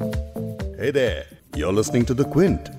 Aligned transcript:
Hey 0.00 0.90
there, 0.90 1.24
you're 1.54 1.74
listening 1.74 2.06
to 2.06 2.14
The 2.14 2.24
Quint. 2.24 2.70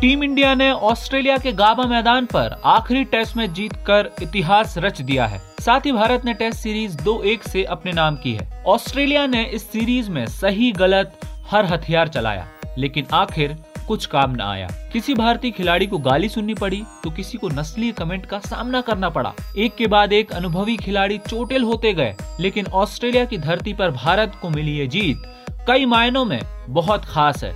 Team 0.00 0.22
India 0.24 0.54
ने 0.54 0.70
Australia 0.70 1.38
के 1.38 1.52
Gabba 1.52 1.86
मैदान 1.86 2.26
पर 2.26 2.56
आखिरी 2.64 3.04
टेस्ट 3.04 3.36
में 3.36 3.52
जीतकर 3.52 4.10
इतिहास 4.22 4.74
रच 4.78 5.00
दिया 5.00 5.26
है 5.26 5.40
साथ 5.60 5.86
ही 5.86 5.92
भारत 5.92 6.24
ने 6.24 6.34
टेस्ट 6.34 6.58
सीरीज़ 6.58 6.96
दो 7.02 7.22
एक 7.24 7.42
से 7.44 7.64
अपने 7.66 7.92
नाम 7.92 8.16
की 8.16 8.34
है 8.34 8.48
ऑस्ट्रेलिया 8.66 9.26
ने 9.26 9.44
इस 9.50 9.70
सीरीज़ 9.70 10.10
में 10.10 10.26
सही 10.32 10.70
गलत 10.78 11.20
हर 11.50 11.64
हथियार 11.64 12.08
चलाया 12.08 12.46
लेकिन 12.78 13.06
आखिर 13.14 13.56
कुछ 13.88 14.06
काम 14.06 14.34
न 14.34 14.40
आया। 14.40 14.68
किसी 14.92 15.14
भारतीय 15.14 15.50
खिलाड़ी 15.50 15.86
को 15.86 15.98
गाली 15.98 16.28
सुननी 16.28 16.54
पड़ी 16.54 16.82
तो 17.04 17.10
किसी 17.10 17.38
को 17.38 17.48
नस्लीय 17.50 17.92
कमेंट 17.92 18.26
का 18.26 18.38
सामना 18.40 18.80
करना 18.80 19.10
पड़ा। 19.10 19.32
एक 19.56 19.74
के 19.76 19.86
बाद 19.86 20.12
एक 20.12 20.32
अनुभवी 20.32 20.76
खिलाड़ी 20.76 21.18
चोटिल 21.18 21.62
होते 21.62 21.92
गए, 21.94 22.16
लेकिन 22.40 22.66
ऑस्ट्रेलिया 22.66 23.24
की 23.24 23.38
धरती 23.38 23.72
पर 23.72 23.90
भारत 23.92 24.38
को 24.42 24.50
मिली 24.50 24.76
ये 24.78 24.86
जीत। 24.86 25.22
कई 25.68 25.86
मायनों 25.86 26.24
में 26.24 26.40
बहुत 26.68 27.04
खास 27.04 27.44
है। 27.44 27.54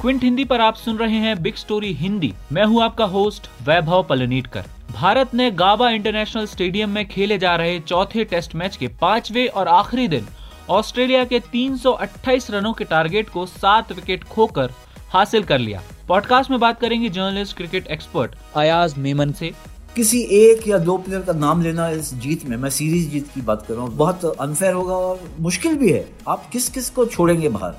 क्विंट 0.00 0.22
हिंदी 0.24 0.44
पर 0.44 0.60
आप 0.60 0.74
सुन 0.76 0.96
रहे 0.96 1.16
हैं 1.16 1.40
बिग 1.42 1.54
स्टोरी 1.54 1.92
हिंदी। 1.92 2.32
मैं 2.52 2.64
हूँ 2.64 2.82
आपका 2.82 3.04
होस्ट 3.06 3.48
वैभव 3.62 4.02
पलनीटकर। 4.02 4.64
भारत 4.98 5.34
ने 5.34 5.50
गाबा 5.50 5.88
इंटरनेशनल 5.90 6.46
स्टेडियम 6.46 6.90
में 6.90 7.06
खेले 7.08 7.36
जा 7.38 7.54
रहे 7.56 7.78
चौथे 7.80 8.24
टेस्ट 8.24 8.54
मैच 8.54 8.76
के 8.76 8.86
पांचवे 9.00 9.46
और 9.46 9.68
आखिरी 9.68 10.06
दिन 10.08 10.26
ऑस्ट्रेलिया 10.68 11.24
के 11.24 11.38
328 11.42 12.50
रनों 12.50 12.72
के 12.72 12.84
टारगेट 12.84 13.28
को 13.28 13.44
सात 13.46 13.92
विकेट 13.92 14.24
खोकर 14.24 14.72
हासिल 15.10 15.42
कर 15.42 15.58
लिया। 15.58 15.82
पॉडकास्ट 16.08 16.50
में 16.50 16.58
बात 16.60 16.80
करेंगे 16.80 17.08
journalist 17.08 17.56
cricket 17.56 17.86
expert 17.86 18.34
Ayaz 18.56 18.96
Memon 18.98 19.32
से। 19.32 19.52
किसी 19.96 20.22
एक 20.32 20.66
या 20.68 20.78
दो 20.78 20.96
प्लेयर 20.98 21.22
का 21.22 21.32
नाम 21.34 21.62
लेना 21.62 21.88
इस 21.90 22.12
जीत 22.14 22.44
में 22.46 22.56
मैं 22.56 22.70
सीरीज़ 22.70 23.08
जीत 23.10 23.28
की 23.34 23.40
बात 23.42 23.64
कर 23.68 23.74
रहा 23.74 23.82
हूँ 23.82 23.94
बहुत 23.96 24.24
अनफेयर 24.24 24.72
होगा 24.72 24.94
और 24.94 25.20
मुश्किल 25.40 25.74
भी 25.74 25.92
है। 25.92 26.04
आप 26.28 26.48
किस 26.52 26.68
किस 26.68 26.90
को 26.90 27.06
छोड़ेंगे 27.06 27.48
बाहर? 27.48 27.78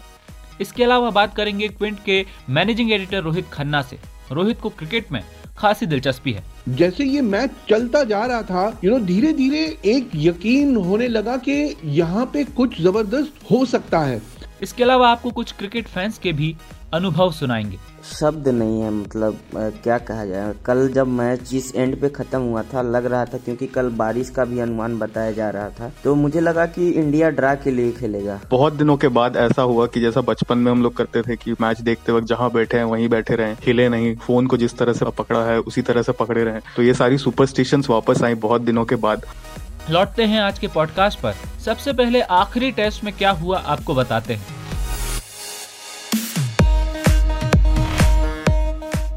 इसके 0.62 0.84
अलावा 0.84 1.10
बात 1.10 1.36
करेंगे 1.36 1.68
क्विंट 1.68 2.00
के 2.06 2.26
मैनेजिंग 2.50 2.92
एडिटर 2.92 3.22
रोहित 3.24 3.50
खन्ना 3.50 3.82
से। 3.82 4.00
रोहित 4.32 4.60
को 4.62 4.70
क्रिकेट 4.70 5.12
में 5.12 5.22
खासी 5.60 5.86
दिलचस्पी 5.86 6.32
है। 6.32 6.44
जैसे 6.70 7.04
ये 7.04 7.22
मैच 7.24 7.52
चलता 7.70 8.04
जा 8.04 8.26
रहा 8.26 8.42
था 8.44 8.80
यू 8.84 8.92
नो 8.92 9.00
धीरे 9.06 9.34
धीरे 9.34 9.64
एक 9.88 10.12
यकीन 10.16 10.76
होने 10.78 11.08
लगा 11.08 11.38
कि 11.40 11.76
यहाँ 11.86 12.26
पे 12.34 12.44
कुछ 12.52 12.82
ज़बरदस्त 12.82 13.52
हो 13.52 13.64
सकता 13.66 14.00
है। 14.00 14.22
इसके 14.62 14.84
अलावा 14.84 15.10
आपको 15.10 15.30
कुछ 15.32 15.52
क्रिकेट 15.52 15.88
फैंस 15.88 16.18
के 16.18 16.34
भी 16.34 16.56
अनुभव 16.94 17.32
सुनाएँगे। 17.32 17.78
शब्द 18.10 18.48
नहीं 18.48 18.82
है 18.82 18.90
मतलब 18.92 19.38
क्या 19.84 19.98
कहा 20.00 20.26
जाए। 20.26 20.54
कल 20.66 20.88
जब 20.94 21.08
मैच 21.08 21.42
जिस 21.50 21.74
एंड 21.76 22.00
पे 22.02 22.10
खत्म 22.10 22.40
हुआ 22.42 22.64
था 22.64 22.82
लग 22.82 23.06
रहा 23.06 23.26
था 23.26 23.38
क्योंकि 23.38 23.68
कल 23.68 23.90
बारिश 23.96 24.30
का 24.30 24.46
भी 24.46 24.60
अनुमान 24.60 24.98
बताया 25.00 25.32
जा 25.32 25.50
रहा 25.50 25.70
था 25.70 25.92
तो 26.04 26.16
मुझे 26.16 26.40
लगा 26.40 26.66
कि 26.68 26.90
इंडिया 26.92 27.30
ड्रा 27.30 27.54
के 27.56 27.72
लिए 27.72 27.92
खेलेगा। 27.92 28.40
बहुत 28.52 28.74
दिनों 28.74 28.98
के 28.98 29.08
बाद 29.10 29.38
ऐसा 29.38 29.62
हुआ 29.64 29.86
कि 29.88 30.02
जैसा 30.02 30.22
बचपन 30.22 30.58
में 30.58 30.72
हम 30.72 30.84
लोग 30.84 30.96
करते 30.98 31.22
थे 31.22 31.36
कि 31.36 31.56
मैच 31.62 31.82
देखते 31.82 32.12
वक्त 32.12 32.28
जहाँ 32.28 32.52
बैठे 32.52 32.78
हैं 32.78 32.86
वहीं 32.86 33.10
बैठे 33.10 33.36
रहे 33.36 33.54
हिले 33.66 33.88
नहीं 33.90 34.16
फ़ोन 34.18 34.48
को 34.48 34.58
जिस 34.58 34.78
तरह 34.78 34.94
से 34.94 35.06
पकड़ा 35.18 35.46
है 35.46 35.60
उसी 35.62 35.82
तरह 35.82 36.02
से 36.02 36.12
पकड़े 36.12 36.44
रहे। 36.44 36.60
तो 36.76 36.84
ये 36.84 36.94
सारी 36.94 37.18
सुपरस्टिशन 37.18 37.84
वापस 37.90 38.24
आई 38.24 38.36
बहुत 38.38 38.62
दिनों 38.62 38.86
के 38.86 38.96
बाद। 38.98 39.26
लौटते 39.90 40.26
हैं 40.26 40.42
आज 40.42 40.60
के 40.60 40.68
पॉडकास्ट 40.68 41.20
पर। 41.20 41.34
सबसे 41.66 41.94
पहले 41.94 42.22
आखिरी 42.22 42.72
टेस्ट 42.72 43.04
में 43.04 43.14
क्या 43.14 43.32
हुआ 43.32 43.60
आपको 43.60 43.96
बताते 43.96 44.34
हैं। 44.34 44.58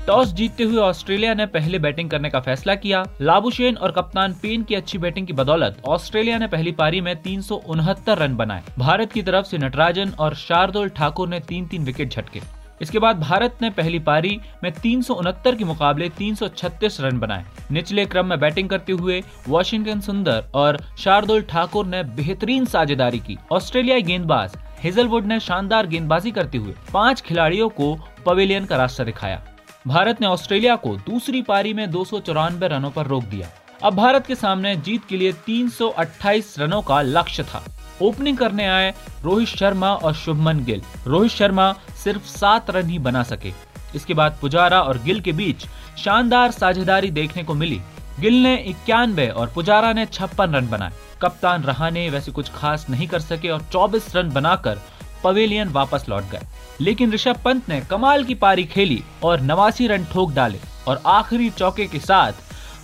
टॉस 0.07 0.33
जीतते 0.33 0.65
हुए 0.65 0.77
ऑस्ट्रेलिया 0.77 1.35
ने 1.35 1.47
पहले 1.47 1.79
बैटिंग 1.79 2.11
करने 2.11 2.31
का 2.31 2.41
फैसला 2.41 2.75
किया। 2.75 3.05
लाबुशेन 3.21 3.77
और 3.77 3.93
कप्तान 3.93 4.33
पेन 4.33 4.63
की 4.63 4.75
अच्छी 4.75 4.99
बैटिंग 4.99 5.27
की 5.27 5.33
बदौलत 5.33 5.83
ऑस्ट्रेलिया 5.89 6.39
ने 6.39 6.47
पहली 6.47 6.73
पारी 6.73 7.01
में 7.01 7.15
तीन 7.17 7.43
सौ 7.43 7.55
उनहत्तर 7.55 8.19
रन 8.19 8.37
बनाए। 8.37 8.63
भारत 8.79 9.13
की 9.13 9.23
तरफ़ 9.23 9.47
से 9.47 9.59
नटराजन 9.59 10.13
और 10.19 10.35
शार्दुल 10.35 10.89
ठाकुर 10.89 11.29
ने 11.29 11.41
तीन 11.41 11.67
तीन 11.67 11.85
विकेट 11.85 12.13
झटके। 12.13 12.62
इसके 12.83 12.99
बाद 12.99 13.21
भारत 13.21 13.59
ने 13.63 13.71
पहली 13.71 13.99
पारी 13.99 14.39
में 14.63 14.71
तीन 14.73 15.03
सौ 15.03 15.15
उनहत्तर 15.15 15.55
के 15.55 15.65
मुकाबले 15.65 16.09
336 16.09 17.01
रन 17.01 17.19
बनाए। 17.19 17.45
निचले 17.71 18.05
क्रम 18.07 18.27
में 18.27 18.39
बैटिंग 18.41 18.69
करते 18.69 18.93
हुए 18.93 19.23
वॉशिंगटन 19.49 20.01
सुंदर 20.01 20.45
और 20.55 20.79
शार्दुल 20.99 21.43
ठाकुर 21.43 21.87
ने 21.87 22.03
बेहतरीन 22.17 22.65
साझेदारी 22.65 23.19
की। 23.19 23.39
ऑस्ट्रेलियाई 23.53 24.03
गेंदबाज 24.03 24.57
हेजलवुड 24.83 25.27
ने 25.27 25.39
शानदार 25.41 25.87
गेंदबाजी 25.87 26.31
करते 26.31 26.59
हुए 26.59 26.75
पाँच 26.93 27.21
खिलाड़ियों 27.21 27.69
को 27.71 27.95
पवेलियन 28.27 28.65
का 28.65 28.77
रास्ता 28.77 29.05
दिखाया। 29.05 29.43
भारत 29.87 30.21
ने 30.21 30.27
ऑस्ट्रेलिया 30.27 30.77
को 30.77 30.97
दूसरी 30.97 31.43
पारी 31.43 31.73
में 31.75 31.91
दो 31.91 32.05
सौ 32.05 32.21
चौरानबे 32.21 32.69
रनों 32.69 32.91
पर 32.91 33.07
रोक 33.07 33.25
दिया। 33.25 33.49
अब 33.83 33.95
भारत 33.95 34.27
के 34.27 34.35
सामने 34.35 34.75
जीत 34.77 35.05
के 35.05 35.17
लिए 35.17 35.33
328 35.47 36.59
रनों 36.59 36.83
का 36.83 37.01
लक्ष्य 37.03 37.43
था। 37.43 37.63
ओपनिंग 38.03 38.39
करने 38.39 38.67
आए 38.67 38.95
रोहित 39.23 39.49
शर्मा 39.49 39.95
और 39.95 40.15
शुभमन 40.15 40.65
गिल। 40.65 40.83
रोहित 41.07 41.33
शर्मा 41.33 41.75
सिर्फ़ 42.05 42.23
सात 42.23 42.71
रन 42.71 42.89
ही 42.89 42.99
बना 42.99 43.23
सके। 43.23 43.53
इसके 43.95 44.15
बाद 44.15 44.39
पुजारा 44.41 44.83
और 44.83 45.03
गिल 45.03 45.21
के 45.21 45.33
बीच 45.33 45.67
शानदार 45.99 46.51
साझेदारी 46.51 47.11
देखने 47.11 47.43
को 47.43 47.55
मिली। 47.55 47.81
गिल 48.21 48.43
ने 48.43 48.57
इक्यानवे 48.57 49.29
और 49.29 49.53
पुजारा 49.55 49.93
ने 49.93 50.07
छप्पन 50.07 50.55
रन 50.55 50.69
बनाए। 50.69 50.93
कप्तान 51.23 51.63
रहाने 51.63 52.11
वैसे 52.11 52.33
कुछ 52.33 52.51
खास 52.51 52.87
नहीं 52.91 53.09
कर 53.09 53.21
सके 53.21 53.49
और 53.49 53.63
24 53.73 54.17
रन 54.17 54.31
बनाकर 54.31 54.79
पवेलियन 55.25 55.69
वापस 55.69 56.05
लौट 56.09 56.25
गए। 56.25 56.41
लेकिन 56.81 57.13
ऋषभ 57.13 57.37
पंत 57.45 57.69
ने 57.69 57.81
कमाल 57.81 58.25
की 58.25 58.35
पारी 58.35 58.65
खेली 58.65 59.05
और 59.23 59.41
नवासी 59.41 59.87
रन 59.87 60.05
ठोक 60.05 60.33
डाले 60.33 60.59
और 60.89 61.03
आखिरी 61.07 61.51
चौके 61.51 61.87
के 61.87 61.99
साथ 61.99 62.33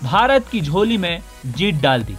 भारत 0.05 0.49
की 0.49 0.61
झोली 0.61 0.97
में 0.97 1.23
जीत 1.47 1.75
डाल 1.75 2.03
दी। 2.03 2.17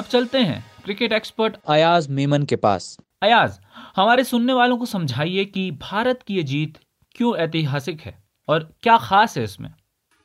अब 0.00 0.06
चलते 0.06 0.38
हैं 0.38 0.64
क्रिकेट 0.84 1.12
एक्सपर्ट 1.12 1.56
अयाज 1.68 2.06
मेमन 2.10 2.42
के 2.42 2.56
पास। 2.56 2.84
अयाज 3.22 3.58
हमारे 3.96 4.22
सुनने 4.24 4.52
वालों 4.52 4.76
को 4.78 4.86
समझाइए 4.86 5.44
कि 5.44 5.70
भारत 5.82 6.20
की 6.26 6.36
ये 6.36 6.42
जीत 6.42 6.78
क्यों 7.16 7.34
ऐतिहासिक 7.36 8.00
है 8.00 8.14
और 8.48 8.62
क्या 8.82 8.96
खास 8.98 9.36
है 9.38 9.44
इसमें? 9.44 9.70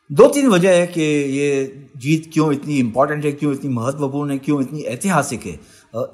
दो 0.10 0.28
तीन 0.28 0.48
वजह 0.48 0.78
है 0.78 0.88
कि 0.88 1.02
ये 1.32 1.90
जीत 1.98 2.30
क्यों 2.34 2.52
इतनी 2.54 2.78
इंपॉर्टेंट 2.80 3.26
है 3.26 3.32
क्यों 3.32 3.54
इतनी 3.54 3.74
महत्वपूर्ण 3.74 4.32
है 4.32 4.38
क्यों 4.40 4.62
इतनी 4.62 4.82
ऐतिहासिक 4.94 5.46
है। 5.46 5.60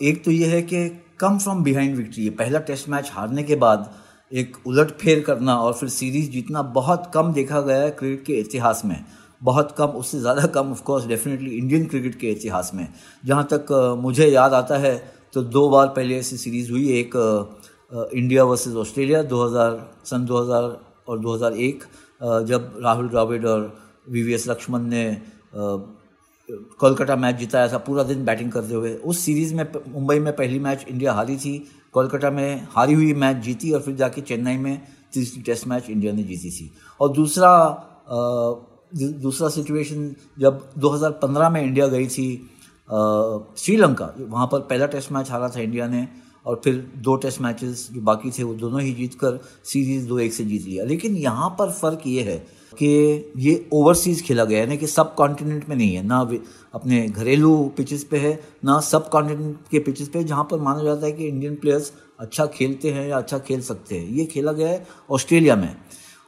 एक 0.03 0.23
तो 0.25 0.31
ये 0.31 0.47
है 0.47 0.61
कि 0.63 0.88
कम 1.19 1.38
फ्रॉम 1.39 1.63
बिहाइंड 1.63 1.95
विक्ट्री 1.97 2.29
पहला 2.41 2.59
टेस्ट 2.67 2.89
मैच 2.89 3.11
हारने 3.13 3.43
के 3.43 3.55
बाद 3.57 3.93
एक 4.31 4.57
उलट 4.67 4.97
फेर 4.99 5.19
करना 5.23 5.55
और 5.57 5.73
फिर 5.73 5.89
सीरीज़ 5.89 6.31
जीतना 6.31 6.61
बहुत 6.75 7.11
कम 7.13 7.33
देखा 7.33 7.61
गया 7.61 7.81
है 7.81 7.91
क्रिकेट 7.91 8.25
के 8.25 8.39
इतिहास 8.39 8.81
में। 8.85 9.03
बहुत 9.41 9.75
कम, 9.78 9.85
उससे 9.85 10.19
ज़्यादा 10.19 10.46
कम 10.50 10.72
of 10.72 10.81
course 10.84 11.06
definitely 11.07 11.52
Indian 11.52 11.85
cricket 11.85 12.19
के 12.19 12.31
इतिहास 12.31 12.72
में। 12.74 12.88
जहाँ 13.24 13.47
तक 13.53 13.72
मुझे 14.00 14.28
याद 14.28 14.53
आता 14.53 14.78
है 14.78 14.96
तो 15.34 15.41
दो 15.44 15.68
बार 15.69 15.88
पहले 15.90 16.18
ऐसी 16.18 16.38
सीरीज़ 16.38 16.72
हुई, 16.72 16.88
एक 16.91 17.16
इंडिया 18.13 18.44
वर्सेस 18.44 18.74
ऑस्ट्रेलिया 18.75 19.22
2000 19.25 19.79
सन 20.06 20.25
2000 20.25 20.63
और 21.07 21.19
2001 21.19 21.84
जब 22.47 22.74
राहुल 22.84 23.09
द्राविड 23.09 23.46
और 23.46 23.74
वी 24.09 24.22
वी 24.24 24.34
एस 24.34 24.47
लक्ष्मण 24.50 24.81
ने 24.85 25.06
कोलकाता 26.79 27.16
मैच 27.16 27.35
जिताया 27.35 27.68
था, 27.68 27.78
पूरा 27.79 28.03
दिन 28.03 28.23
बैटिंग 28.25 28.52
करते 28.52 28.73
हुए। 28.73 28.94
उस 28.96 29.19
सीरीज़ 29.19 29.53
में, 29.56 29.66
मुंबई 29.88 30.19
में 30.19 30.35
पहली 30.35 30.59
मैच 30.59 30.85
इंडिया 30.90 31.13
हारी 31.13 31.35
थी, 31.38 31.58
कोलकाता 31.94 32.29
में 32.31 32.68
हारी 32.72 32.94
हुई 32.94 33.13
मैच 33.16 33.38
जीती 33.44 33.72
और 33.72 33.81
फिर 33.81 33.96
जाके 33.96 34.22
चेन्नई 34.23 34.58
में 34.58 34.81
तीसरी 35.13 35.41
टेस्ट 35.41 35.68
मैच 35.68 35.90
इंडिया 35.90 36.13
ने 36.13 36.23
जीती 36.23 36.50
थी। 36.52 36.72
और 37.00 37.12
दूसरा 37.13 37.52
दूसरा 38.94 39.50
सिचुएशन 39.50 40.13
जब 40.40 40.72
2015 40.78 41.50
में 41.50 41.62
इंडिया 41.63 41.88
गई 41.88 42.07
थी 42.07 42.28
श्रीलंका, 43.57 44.13
वहाँ 44.19 44.47
पर 44.47 44.59
पहला 44.62 44.85
टेस्ट 44.85 45.12
मैच 45.12 45.31
हारा 45.31 45.50
था 45.50 45.59
इंडिया 45.59 45.88
ने, 45.88 46.07
और 46.46 46.59
फिर 46.63 46.75
दो 46.97 47.16
टेस्ट 47.16 47.41
मैचेस 47.41 47.88
जो 47.91 48.02
बाकी 48.02 48.31
थे, 48.31 48.44
वो 48.44 48.53
दोनों 48.53 48.81
ही 48.81 48.94
जीत 48.94 49.13
कर 49.13 49.40
सीरीज़ 49.66 50.07
दो 50.07 50.19
एक 50.19 50.34
से 50.34 50.46
जीत 50.46 50.66
लिया। 50.66 50.84
लेकिन 50.85 51.16
यहाँ 51.16 51.49
पर 51.59 51.72
फ़र्क 51.72 52.02
ये 52.08 52.22
है 52.23 52.38
कि 52.73 52.88
ये 53.38 53.70
ओवरसीज़ 53.73 54.23
खेला 54.23 54.46
गया 54.46 54.59
यानी 54.59 54.78
कि 54.78 54.88
सब 54.88 55.14
कॉन्टिनेंट 55.16 55.67
में 55.70 55.76
नहीं 55.76 55.96
है। 55.96 56.03
ना 56.03 56.20
अपने 56.73 57.02
घरेलू 57.08 57.58
पिचेस 57.78 58.03
पे 58.03 58.17
है, 58.17 58.40
ना 58.66 58.79
सब 58.82 59.09
कॉन्टिनेंट 59.09 59.58
के 59.72 59.79
पिचेस 59.79 60.08
पे 60.09 60.23
जहाँ 60.23 60.43
पर 60.52 60.59
माना 60.59 60.84
जाता 60.84 61.05
है 61.05 61.11
कि 61.11 61.28
इंडियन 61.28 61.55
प्लेयर्स 61.55 61.91
अच्छा 62.20 62.46
खेलते 62.46 62.91
हैं 62.91 63.08
या 63.09 63.17
अच्छा 63.17 63.38
खेल 63.40 63.61
सकते 63.61 63.99
हैं। 63.99 64.09
ये 64.09 64.26
खेला 64.26 64.52
गया 64.52 64.70
है 64.70 64.85
ऑस्ट्रेलिया 65.11 65.55
में। 65.55 65.76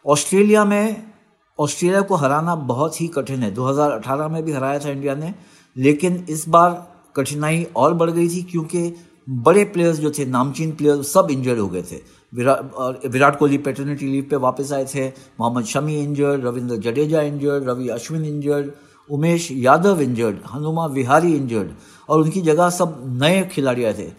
ऑस्ट्रेलिया 0.05 0.65
में 0.65 1.12
ऑस्ट्रेलिया 1.59 2.01
को 2.01 2.15
हराना 2.15 2.55
बहुत 2.55 3.01
ही 3.01 3.07
कठिन 3.07 3.43
है। 3.43 3.51
2018 3.51 4.27
में 4.27 4.43
भी 4.43 4.51
हराया 4.51 4.79
था 4.79 4.89
इंडिया 4.89 5.15
ने, 5.15 5.33
लेकिन 5.75 6.25
इस 6.29 6.47
बार 6.49 6.85
कठिनाई 7.15 7.63
और 7.75 7.93
बढ़ 7.93 8.11
गई 8.11 8.27
थी 8.29 8.41
क्योंकि 8.41 8.93
बड़े 9.29 9.63
प्लेयर्स 9.65 9.99
जो 9.99 10.11
थे, 10.11 10.25
नामचीन 10.25 10.71
प्लेयर्स 10.71 11.13
सब 11.13 11.27
इंजर्ड 11.31 11.59
हो 11.59 11.67
गए 11.67 11.81
थे। 11.81 12.01
विराट 12.33 13.05
विराट 13.05 13.37
कोहली 13.39 13.57
पेटर्निटी 13.57 14.05
लीव 14.05 14.25
पे 14.29 14.35
वापस 14.35 14.71
आए 14.73 14.85
थे। 14.85 15.07
Mohammed 15.07 15.65
Shami 15.65 15.99
injured 15.99 16.45
Ravindra 16.45 16.77
Jadeja 16.77 17.21
injured 17.21 17.69
Ravi 17.69 17.87
Ashwin 17.89 18.25
injured 18.25 18.71
Umesh 19.09 19.47
Yadav 19.51 20.01
injured 20.01 20.37
Hanuma 20.53 20.85
Vihari 20.85 21.33
injured 21.35 21.69
और 22.09 22.21
उनकी 22.21 22.41
जगह 22.41 22.69
सब 22.69 23.01
नए 23.21 23.41
खिलाड़ी 23.51 23.83
आए 23.83 23.93
थे। 23.93 24.09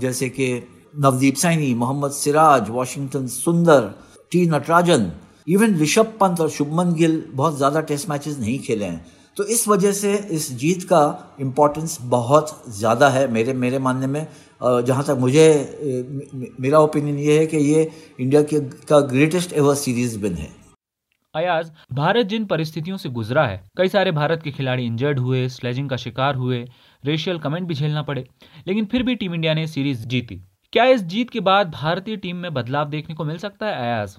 जैसे 0.00 0.28
कि 0.28 0.48
नवदीप 0.98 1.34
सैनी, 1.34 1.74
मोहम्मद 1.74 2.10
सिराज, 2.10 2.68
वॉशिंगटन 2.70 3.26
सुंदर, 3.26 3.90
टी 4.30 4.46
नटराजन 4.46 5.10
इवन 5.48 5.78
ऋषभ 5.80 6.16
पंत 6.20 6.40
और 6.40 6.50
शुभमन 6.50 6.92
गिल 6.94 7.22
बहुत 7.32 7.56
ज़्यादा 7.56 7.80
टेस्ट 7.82 8.08
मैचेस 8.10 8.38
नहीं 8.38 8.58
खेले 8.58 8.84
हैं। 8.84 9.06
तो 9.36 9.44
इस 9.46 9.66
वजह 9.68 9.92
से 9.92 10.14
इस 10.32 10.50
जीत 10.58 10.82
का 10.82 11.36
इम्पोर्टेंस 11.40 11.98
बहुत 12.02 12.62
ज़्यादा 12.78 13.08
है 13.08 13.26
मेरे 13.32 13.52
मेरे 13.54 13.78
मानने 13.78 14.06
में। 14.06 14.26
जहाँ 14.62 15.04
तक 15.04 15.16
मुझे 15.20 15.46
मेरा 16.60 16.78
ओपिनियन 16.80 17.18
ये 17.18 17.38
है 17.38 17.46
कि 17.46 17.56
ये 17.56 17.90
इंडिया 18.20 18.42
के, 18.42 18.60
का 18.60 19.00
ग्रेटेस्ट 19.02 19.52
एवर 19.52 19.74
सीरीज़ 19.76 20.18
बिन 20.18 20.34
है। 20.34 20.50
अयाज, 21.34 21.70
भारत 21.92 22.26
जिन 22.26 22.44
परिस्थितियों 22.46 22.96
से 22.96 23.08
गुजरा 23.10 23.46
है, 23.46 23.62
कई 23.78 23.88
सारे 23.88 24.12
भारत 24.12 24.42
के 24.42 24.50
खिलाड़ी 24.50 24.84
इंजर्ड 24.86 25.18
हुए 25.18 25.48
स्लेजिंग 25.50 25.90
का 25.90 25.96
शिकार 25.98 26.34
हुए 26.34 26.64
रेशियल 27.04 27.38
कमेंट 27.38 27.66
भी 27.68 27.74
झेलना 27.74 28.02
पड़े। 28.02 28.26
लेकिन 28.66 28.84
फिर 28.84 29.02
भी 29.02 29.14
टीम 29.14 29.34
इंडिया 29.34 29.54
ने 29.54 29.66
सीरीज़ 29.66 30.06
जीती। 30.06 30.42
क्या 30.72 30.84
इस 30.86 31.02
जीत 31.04 31.30
के 31.30 31.40
बाद 31.42 31.70
भारतीय 31.72 32.16
टीम 32.16 32.36
में 32.36 32.52
बदलाव 32.54 32.88
देखने 32.90 33.14
को 33.14 33.24
मिल 33.24 33.38
सकता 33.38 33.66
है 33.66 33.74
अयाज? 33.76 34.16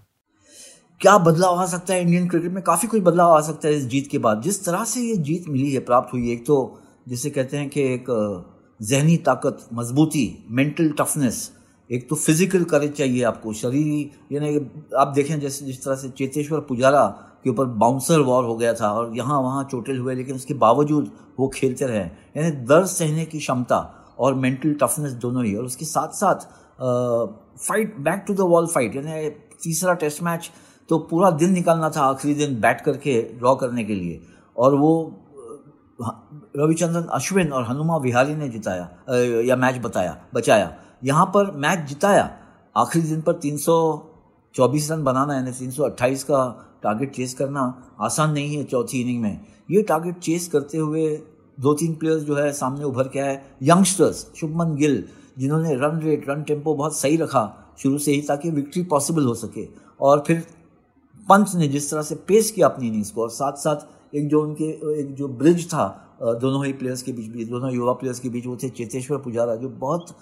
क्या 1.02 1.18
बदलाव 1.18 1.56
आ 1.56 1.66
सकता 1.66 1.94
है 1.94 2.02
इंडियन 2.02 2.28
क्रिकेट 2.30 2.52
में? 2.52 2.62
काफ़ी 2.64 2.88
कुछ 2.88 3.02
बदलाव 3.02 3.32
आ 3.32 3.40
सकता 3.42 3.68
है 3.68 3.76
इस 3.76 3.86
जीत 3.88 4.08
के 4.12 4.18
बाद। 4.18 4.42
जिस 4.42 4.64
तरह 4.66 4.84
से 4.86 5.02
ये 5.02 5.16
जीत 5.18 5.48
मिली 5.50 5.72
है, 5.72 5.80
प्राप्त 5.82 6.14
हुई 6.14 6.28
है 6.28 6.34
एक 6.34 6.46
तो 6.48 6.80
जिसे 7.08 7.30
कहते 7.30 7.58
हैं 7.58 7.70
कि 7.70 7.82
एक 7.84 8.06
जहनी 8.80 9.16
ताकत, 9.20 9.68
मजबूती 9.74 10.46
मेंटल 10.52 10.90
टफनेस 11.00 11.50
एक 11.90 12.10
तो 12.10 12.16
फ़िज़िकल 12.16 12.64
करेज 12.66 12.92
चाहिए 12.94 13.24
आपको। 13.24 13.54
शरीर 13.54 14.36
यानी 14.36 14.56
आप 15.00 15.14
देखें 15.16 15.40
जैसे 15.40 15.66
जिस 15.66 15.84
तरह 15.84 15.96
से 15.96 16.10
चेतेश्वर 16.12 16.60
पुजारा 16.68 17.06
के 17.44 17.50
ऊपर 17.50 17.66
बाउंसर 17.80 18.20
वॉर 18.22 18.44
हो 18.46 18.56
गया 18.58 18.74
था 18.74 18.92
और 18.92 19.18
यहाँ 19.18 19.42
वहाँ 19.42 19.64
चोटिल 19.72 20.00
हुए, 20.00 20.16
लेकिन 20.16 20.36
उसके 20.36 20.54
बावजूद 20.56 21.12
वो 21.40 21.48
खेलते 21.56 21.86
रहे। 21.86 22.00
यानी 22.00 22.52
दर्द 22.52 22.86
सहने 22.90 23.26
की 23.26 23.40
क्षमता 23.40 23.78
और 24.20 24.34
मेंटल 24.36 24.74
टफनेस 24.82 25.12
दोनों 25.16 25.46
ही, 25.46 25.56
और 25.56 25.66
उसके 25.66 25.86
साथ 25.88 26.10
साथ 26.16 26.48
fight 27.60 27.96
back 28.00 28.24
to 28.28 28.34
the 28.34 28.50
wall 28.50 28.68
fight 28.68 28.96
यानी 28.96 29.30
तीसरा 29.64 29.94
टेस्ट 29.94 30.24
मैच 30.24 30.50
तो 30.90 30.98
पूरा 31.00 31.30
दिन 31.32 31.52
निकालना 31.54 31.90
था 31.90 32.02
आखिरी 32.04 32.34
दिन 32.36 32.60
बैट 32.62 32.82
करके 32.82 33.22
ड्रॉ 33.40 33.56
करने 33.56 33.84
के 33.84 33.96
लिए। 33.96 34.22
और 34.58 34.76
वो, 34.76 34.92
रविचंद्रन, 36.58 37.04
अश्विन 37.04 37.52
और 37.54 37.64
हनुमा 37.64 37.98
विहारी 37.98 38.36
ने 38.36 38.48
जिताया 38.50 38.90
या 39.46 39.56
मैच 39.56 39.78
बताया, 39.78 40.18
बचाया। 40.34 40.76
यहाँ 41.04 41.26
पर 41.26 41.52
मैच 41.58 41.88
जिताया, 41.90 42.30
आखिरी 42.76 43.08
दिन 43.08 43.22
पर 43.22 43.34
324 43.36 44.92
रन 44.92 45.04
बनाना, 45.04 45.36
यानी 45.36 45.52
328 45.52 46.24
का 46.24 46.66
टारगेट 46.84 47.14
चेस 47.16 47.34
करना 47.34 47.96
आसान 48.02 48.32
नहीं 48.32 48.58
है 48.58 48.64
चौथी 48.64 49.02
इनिंग 49.02 49.22
में। 49.22 49.40
ये 49.72 49.82
टारगेट 49.84 50.20
चेस 50.20 50.48
करते 50.48 50.78
हुए 50.78 51.08
दो 51.58 51.74
तीन 51.74 51.94
प्लेयर्स 51.96 52.24
जो 52.24 52.36
है 52.36 52.52
सामने 52.54 52.84
उभर 52.84 53.08
के 53.08 53.20
आए 53.20 53.42
यंगस्टर्स 53.64 54.26
शुभमन 54.36 54.76
गिल, 54.76 55.04
जिन्होंने 55.38 55.76
रन 55.76 56.00
रेट 56.00 56.30
रन 56.30 56.44
टेंपो 56.44 56.74
बहुत 56.76 56.98
सही 56.98 57.18
रखा। 57.18 57.44
शुरू 57.82 57.98
से 57.98 58.12
ही 58.12 58.22
ताकि 58.22 58.50
विक्ट्री 58.50 58.84
पॉसिबल 58.84 59.26
हो 59.26 59.34
सके। 59.36 59.68
और 60.02 60.24
फिर 60.28 60.44
पंच 61.28 61.56
ने 61.56 61.68
जिस 61.68 61.90
तरह 61.92 62.02
से 62.02 62.16
पेश 62.28 62.52
किया 62.52 62.68
अपनी 62.68 62.88
इनिंग्स 62.88 63.12
को, 63.12 63.22
और 63.22 63.30
साथ 63.30 63.54
साथ 63.54 64.16
एक 64.16 64.28
जो 64.28 64.42
उनके, 64.42 64.70
एक 65.00 65.14
जो 65.16 65.28
ब्रिज 65.28 65.68
था 65.68 66.06
दोनों 66.22 66.66
ही 66.66 66.74
प्लेयर्स 66.74 67.02
के 67.02 67.12
बीच 67.14 67.28
भी 67.28 67.46
दोनों 67.46 67.74
युवा 67.74 67.94
प्लेयर्स 67.94 68.20
के 68.20 68.30
बीच 68.30 68.46
वो 68.46 68.58
थे 68.64 68.70
चेतेश्वर 68.70 69.18
पुजारा, 69.18 69.56
जो 69.56 69.70
बहुत 69.70 70.16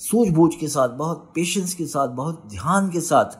सूझबूझ 0.00 0.54
के 0.54 0.68
साथ, 0.68 0.88
बहुत 0.88 1.30
पेशेंस 1.34 1.74
के 1.74 1.86
साथ, 1.86 2.08
बहुत 2.08 2.42
ध्यान 2.50 2.90
के 2.90 3.00
साथ 3.00 3.38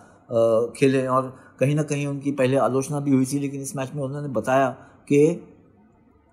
खेले 0.77 1.07
और 1.07 1.37
कहीं 1.61 1.75
ना 1.75 1.83
कहीं 1.83 2.07
उनकी 2.07 2.33
पहले 2.33 2.57
आलोचना 2.59 3.01
भी 3.01 3.11
हुई 3.11 3.27
थी, 3.27 3.39
लेकिन 3.39 3.63
इस 3.63 3.77
मैच 3.77 3.91
में 3.95 4.03
उन्होंने 4.03 4.29
बताया 4.29 4.69
कि 5.09 5.35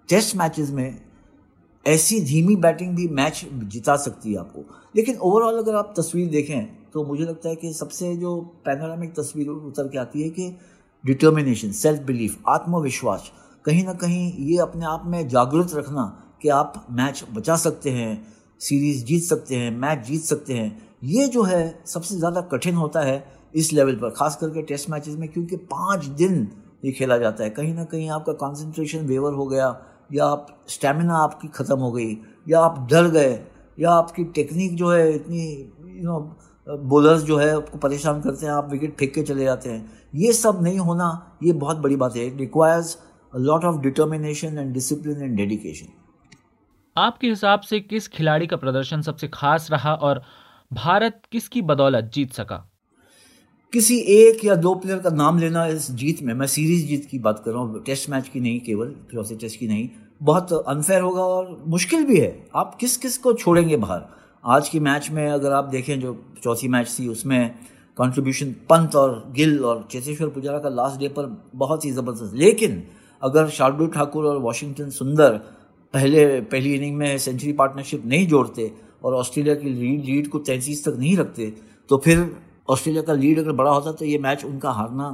टेस्ट 0.09 0.35
मैचेस 0.35 0.69
में 0.71 1.01
ऐसी 1.85 2.19
धीमी 2.21 2.55
बैटिंग 2.55 2.95
भी 2.95 3.07
मैच 3.07 3.45
जिता 3.53 3.95
सकती 3.97 4.33
है 4.33 4.39
आपको। 4.39 4.61
लेकिन 4.95 5.17
ओवरऑल 5.17 5.57
अगर 5.57 5.75
आप 5.75 5.93
तस्वीर 5.97 6.29
देखें 6.29 6.76
तो 6.93 7.03
मुझे 7.03 7.23
लगता 7.23 7.49
है 7.49 7.55
कि 7.55 7.73
सबसे 7.73 8.15
जो 8.15 8.39
पैनोरामिक 8.65 9.13
तस्वीर 9.15 9.47
उतर 9.49 9.87
के 9.87 9.97
आती 9.97 10.21
है 10.23 10.29
कि 10.29 10.49
डिटर्मिनेशन 11.03 11.71
सेल्फ 11.73 12.01
बिलीफ 12.01 12.43
आत्मविश्वास, 12.49 13.31
कहीं 13.65 13.83
ना 13.85 13.93
कहीं 13.95 14.31
ये 14.45 14.57
अपने 14.59 14.85
आप 14.85 15.03
में 15.05 15.27
जागरूक 15.27 15.75
रखना 15.75 16.05
कि 16.41 16.49
आप 16.49 16.85
मैच 16.91 17.23
बचा 17.33 17.55
सकते 17.57 17.89
हैं 17.89 18.11
सीरीज़ 18.61 19.03
जीत 19.05 19.23
सकते 19.23 19.55
हैं 19.55 19.71
मैच 19.77 20.05
जीत 20.07 20.21
सकते 20.21 20.53
हैं, 20.53 20.77
ये 21.03 21.27
जो 21.27 21.43
है 21.43 21.83
सबसे 21.85 22.15
ज़्यादा 22.15 22.41
कठिन 22.51 22.75
होता 22.75 23.01
है 23.01 23.23
इस 23.55 23.71
लेवल 23.73 23.95
पर, 23.95 24.09
खास 24.09 24.35
करके 24.35 24.61
टेस्ट 24.61 24.89
मैचेस 24.89 25.15
में, 25.15 25.27
क्योंकि 25.29 25.55
पाँच 25.55 26.05
दिन 26.05 26.47
ये 26.85 26.91
खेला 26.91 27.17
जाता 27.17 27.43
है। 27.43 27.49
कहीं 27.49 27.73
ना 27.73 27.83
कहीं 27.83 28.09
आपका 28.09 28.33
कंसंट्रेशन 28.35 29.05
वेवर 29.05 29.33
हो 29.33 29.45
गया, 29.45 29.67
या 30.13 30.25
आप 30.25 30.47
स्टेमिना 30.67 31.17
आपकी 31.17 31.47
ख़त्म 31.47 31.79
हो 31.79 31.91
गई, 31.91 32.17
या 32.49 32.59
आप 32.59 32.87
डर 32.91 33.09
गए, 33.09 33.39
या 33.77 33.91
आपकी 33.91 34.23
टेक्निक 34.35 34.75
जो 34.75 34.91
है 34.91 35.13
इतनी 35.15 35.45
यू 35.97 36.03
नो 36.03 36.19
बॉलर्स 36.67 37.21
जो 37.23 37.37
है 37.37 37.49
आपको 37.55 37.77
परेशान 37.77 38.21
करते 38.21 38.45
हैं 38.45 38.53
आप 38.53 38.71
विकेट 38.71 38.95
फेंक 38.97 39.13
के 39.13 39.23
चले 39.23 39.43
जाते 39.43 39.69
हैं। 39.69 39.91
ये 40.15 40.33
सब 40.33 40.59
नहीं 40.61 40.79
होना 40.79 41.37
ये 41.43 41.53
बहुत 41.53 41.77
बड़ी 41.77 41.95
बात 41.95 42.15
है। 42.15 42.25
It 42.27 42.37
requires 42.37 42.97
lot 43.35 43.65
of 43.65 43.81
determination 43.81 44.57
and 44.57 44.73
discipline 44.73 45.21
and 45.21 45.37
dedication 45.37 45.87
आपके 46.97 47.27
हिसाब 47.27 47.59
से 47.59 47.79
किस 47.79 48.07
खिलाड़ी 48.07 48.47
का 48.47 48.57
प्रदर्शन 48.57 49.01
सबसे 49.01 49.27
खास 49.27 49.67
रहा 49.71 49.93
और 49.93 50.21
भारत 50.73 51.21
किसकी 51.31 51.61
बदौलत 51.61 52.11
जीत 52.13 52.33
सका? 52.33 52.57
किसी 53.73 53.97
एक 53.97 54.45
या 54.45 54.55
दो 54.55 54.73
प्लेयर 54.75 54.99
का 54.99 55.09
नाम 55.09 55.39
लेना 55.39 55.65
इस 55.65 55.91
जीत 55.91 56.21
में 56.23 56.33
मैं 56.33 56.47
सीरीज़ 56.47 56.85
जीत 56.87 57.05
की 57.05 57.19
बात 57.19 57.41
कर 57.45 57.51
रहा 57.51 57.61
हूँ 57.61 57.83
टेस्ट 57.83 58.09
मैच 58.09 58.27
की 58.27 58.39
नहीं 58.39 58.59
केवल 58.59 58.95
चौथे 59.13 59.35
टेस्ट 59.35 59.59
की 59.59 59.67
नहीं। 59.67 59.89
बहुत 60.23 60.53
अनफेयर 60.53 61.01
होगा 61.01 61.21
और 61.21 61.63
मुश्किल 61.67 62.05
भी 62.05 62.19
है। 62.19 62.47
आप 62.55 62.75
किस 62.75 62.97
किस 62.97 63.17
को 63.17 63.33
छोड़ेंगे 63.33 63.77
बाहर? 63.77 64.16
आज 64.43 64.67
की 64.69 64.79
मैच 64.79 65.09
में 65.11 65.27
अगर 65.29 65.51
आप 65.51 65.65
देखें 65.65 65.99
जो 65.99 66.15
चौथी 66.43 66.67
मैच 66.67 66.95
थी, 66.99 67.07
उसमें 67.07 67.49
कंट्रीब्यूशन 67.97 68.51
पंत 68.69 68.95
और 68.95 69.23
गिल 69.35 69.63
और 69.65 69.87
चेतेश्वर 69.91 70.27
पुजारा 70.29 70.59
का 70.59 70.69
लास्ट 70.69 70.99
डे 70.99 71.07
पर 71.09 71.25
बहुत 71.55 71.85
ही 71.85 71.91
ज़बरदस्त। 71.91 72.33
लेकिन 72.35 72.83
अगर 73.21 73.49
शार्दुल 73.49 73.87
ठाकुर 73.87 74.25
और 74.25 74.37
वॉशिंगटन 74.37 74.89
सुंदर 74.89 75.37
पहले, 75.93 76.41
पहली 76.41 76.73
इनिंग 76.75 76.97
में 76.97 77.17
सेंचुरी 77.17 77.53
पार्टनरशिप 77.53 78.05
नहीं 78.05 78.27
जोड़ते 78.27 78.71
और 79.03 79.13
ऑस्ट्रेलिया 79.13 79.55
की 79.55 79.69
लीड 79.69 80.05
लीड 80.05 80.27
को 80.27 80.39
तैंतीस 80.41 80.85
तक 80.85 80.95
नहीं 80.97 81.15
रखते 81.17 81.53
तो 81.89 81.97
फिर 81.97 82.35
ऑस्ट्रेलिया 82.69 83.03
का 83.03 83.13
लीड 83.13 83.39
अगर 83.39 83.51
बड़ा 83.53 83.71
होता 83.71 83.91
तो 83.91 84.05
ये 84.05 84.17
मैच 84.19 84.45
उनका 84.45 84.71
हारना 84.71 85.09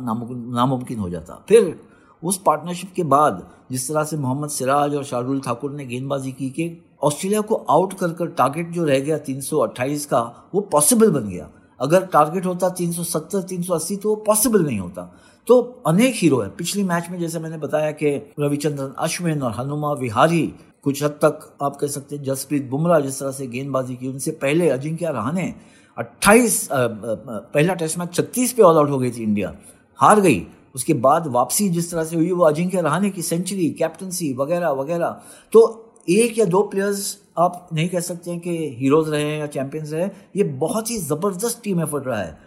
नामुमकिन 0.52 1.00
हो 1.00 1.10
जाता। 1.10 1.44
फिर 1.50 1.76
उस 2.24 2.42
पार्टनरशिप 2.46 2.92
के 2.96 3.04
बाद, 3.04 3.48
जिस 3.72 3.88
तरह 3.88 4.04
से 4.04 4.18
मोहम्मद 4.18 4.50
सिराज 4.50 4.96
और 4.96 5.04
शार्दुल 5.04 5.40
ठाकुर 5.40 5.72
ने 5.72 5.86
गेंदबाजी 5.86 6.32
की 6.32 6.50
कि 6.50 6.78
ऑस्ट्रेलिया 7.04 7.42
को 7.42 7.56
आउट 7.56 7.94
कर 7.94 8.12
कर 8.12 8.28
टारगेट 8.28 8.70
जो 8.70 8.84
रह 8.86 9.00
गया 9.00 9.18
328 9.18 10.06
का, 10.06 10.50
वो 10.56 10.62
पॉसिबल 10.62 11.12
बन 11.12 11.28
गया। 11.30 11.50
अगर 11.80 12.06
टारगेट 12.06 12.46
होता 12.46 12.70
370 12.70 13.42
380 13.42 13.96
तो 13.96 14.10
वो 14.10 14.16
पॉसिबल 14.16 14.66
नहीं 14.66 14.80
होता। 14.80 15.02
तो 15.48 15.62
अनेक 15.88 16.14
हीरो 16.16 16.40
हैं। 16.40 16.50
पिछली 16.56 16.84
मैच 16.84 17.08
में 17.12 17.20
जैसे 17.20 17.40
मैंने 17.40 17.58
बताया 17.58 17.92
कि 17.92 18.16
रविचंद्रन 18.40 18.94
अश्विन 18.98 19.42
और 19.42 19.52
हनुमा 19.52 19.92
विहारी, 19.92 20.42
कुछ 20.84 21.04
हद 21.04 21.12
तक 21.24 21.58
आप 21.62 21.76
कह 21.76 21.88
सकते 21.88 22.16
हैं 22.16 22.24
जसप्रीत 22.24 22.70
बुमराह 22.70 23.00
जिस 23.00 23.20
तरह 23.20 23.32
से 23.32 23.48
गेंदबाजी 23.48 23.96
की, 23.96 24.08
उनसे 24.08 24.32
पहले 24.32 24.70
अजिंक्य 24.70 25.12
रहाने 25.12 25.54
28 25.98 26.68
पहला 26.72 27.74
टेस्ट 27.74 27.98
मैच 28.00 28.16
36 28.16 28.54
पे 28.54 28.64
ऑल 28.64 28.78
आउट 28.78 28.90
हो 28.90 29.00
गई 29.00 29.12
थी 29.12 29.24
इंडिया। 29.24 29.54
हार 30.00 30.20
गई। 30.22 30.40
उसके 30.76 30.94
बाद 30.96 31.28
वापसी 31.30 31.70
जिस 31.70 31.92
तरह 31.92 32.04
से 32.04 32.16
हुई, 32.16 32.32
वो 32.32 32.44
अजिंक्य 32.46 32.82
रहाने 32.82 33.10
की 33.10 33.22
सेंचुरी 33.22 33.70
कैप्टनसी 33.72 34.34
वगैरह 34.34 34.70
वगैरह। 34.72 35.22
तो 35.54 35.80
एक 36.10 36.38
या 36.40 36.46
दो 36.46 36.62
प्लेयर्स 36.64 37.18
आप 37.40 37.68
नहीं 37.74 37.90
कह 37.90 38.00
सकते 38.02 38.32
हैं 38.32 38.40
कि 38.40 38.58
हीरोज 38.80 39.10
रहे 39.10 39.24
हैं 39.24 39.40
या 39.40 39.48
चैंपियंस 39.50 39.92
रहे 39.94 40.06
ये 40.36 40.44
बहुत 40.60 40.90
ही 40.92 40.98
ज़बरदस्त 41.00 41.62
टीम 41.64 41.82
एफर्ट 41.82 42.08
रहा 42.08 42.22
है। 42.22 42.38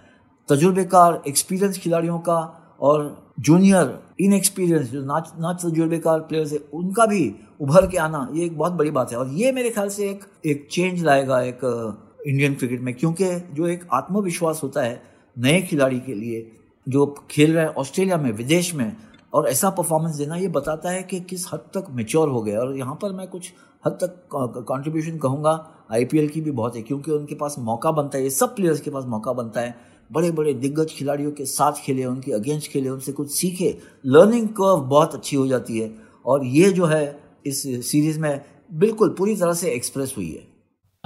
तजुर्बेकार 0.49 1.23
एक्सपीरियंस 1.29 1.79
खिलाड़ियों 1.79 2.19
का 2.21 2.39
और 2.81 3.35
जूनियर 3.41 3.99
इन 4.21 4.33
एक्सपीरियंस 4.33 4.91
जो 4.91 5.05
नाच 5.05 5.33
नाच 5.39 5.63
तजुर्बेकार 5.63 6.21
प्लेयर्स 6.21 6.53
है, 6.53 6.59
उनका 6.73 7.07
भी 7.07 7.35
उभर 7.61 7.87
के 7.87 7.99
आना, 7.99 8.29
ये 8.35 8.45
एक 8.45 8.59
बहुत 8.59 8.73
बड़ी 8.73 8.91
बात 8.91 9.13
है। 9.13 9.19
और 9.19 9.31
ये 9.33 9.53
मेरे 9.53 9.71
ख्याल 9.71 9.89
से 9.89 10.09
एक 10.11 10.25
एक 10.47 10.67
चेंज 10.71 11.03
लाएगा 11.05 11.41
एक 11.43 11.61
इंडियन 12.27 12.55
क्रिकेट 12.55 12.81
में, 12.81 12.95
क्योंकि 12.95 13.25
जो 13.55 13.67
एक 13.69 13.87
आत्मविश्वास 13.93 14.61
होता 14.63 14.83
है 14.83 15.03
नए 15.37 15.61
खिलाड़ी 15.63 16.01
के 16.01 16.15
लिए 16.15 16.41
जो 16.87 17.07
खेल 17.31 17.55
रहे 17.55 17.65
हैं, 17.65 17.75
ऑस्ट्रेलिया 17.75 18.17
में, 18.17 18.31
विदेश 18.33 18.75
में, 18.75 18.97
और 19.33 19.49
ऐसा 19.49 19.71
परफॉर्मेंस 19.71 20.17
देना 20.17 20.37
ये 20.37 20.49
बताता 20.49 20.91
है 20.91 21.03
कि 21.03 21.21
किस 21.21 21.47
हद 21.53 21.61
तक 21.75 21.87
मेच्योर 21.91 22.29
हो 22.29 22.43
गया 22.43 22.61
और 22.61 22.77
यहाँ 22.79 22.95
पर 23.03 23.13
मैं 23.13 23.27
कुछ 23.29 23.53
हद 23.85 23.93
तक 23.93 24.65
कंट्रीब्यूशन 24.69 25.19
कहूँगा 25.19 25.53
आईपीएल 25.93 26.29
की 26.29 26.41
भी 26.41 26.51
बहुत 26.51 26.77
है, 26.77 26.83
क्योंकि 26.83 27.11
उनके 27.11 27.35
पास 27.35 27.57
मौका 27.59 27.91
बनता 27.91 28.19
है, 28.19 28.25
ये 28.25 28.31
सब 28.31 28.55
प्लेयर्स 28.57 28.81
के 28.81 28.91
पास 28.91 29.05
मौका 29.05 29.33
बनता 29.33 29.61
है। 29.61 29.75
बड़े 30.11 30.31
बड़े 30.31 30.55
दिग्गज 30.55 30.91
खिलाड़ियों 30.91 31.31
के 31.33 31.45
साथ 31.45 31.73
खेले, 31.83 32.05
उनके 32.05 32.33
अगेंस्ट 32.33 32.71
खेले, 32.71 32.89
उनसे 32.89 33.13
कुछ 33.13 33.31
सीखे 33.31 33.77
लर्निंग 34.07 34.49
कर्व 34.49 34.81
बहुत 34.81 35.15
अच्छी 35.15 35.37
हो 35.37 35.47
जाती 35.47 35.79
है। 35.79 35.95
और 36.27 36.45
ये 36.45 36.73
जो 36.73 36.85
है, 36.85 37.19
इस 37.47 37.63
सीरीज़ 37.91 38.21
में 38.21 38.45
बिल्कुल 38.73 39.15
पूरी 39.19 39.37
तरह 39.37 39.53
से 39.53 39.71
एक्सप्रेस 39.71 40.15
हुई 40.17 40.31
है। 40.31 40.56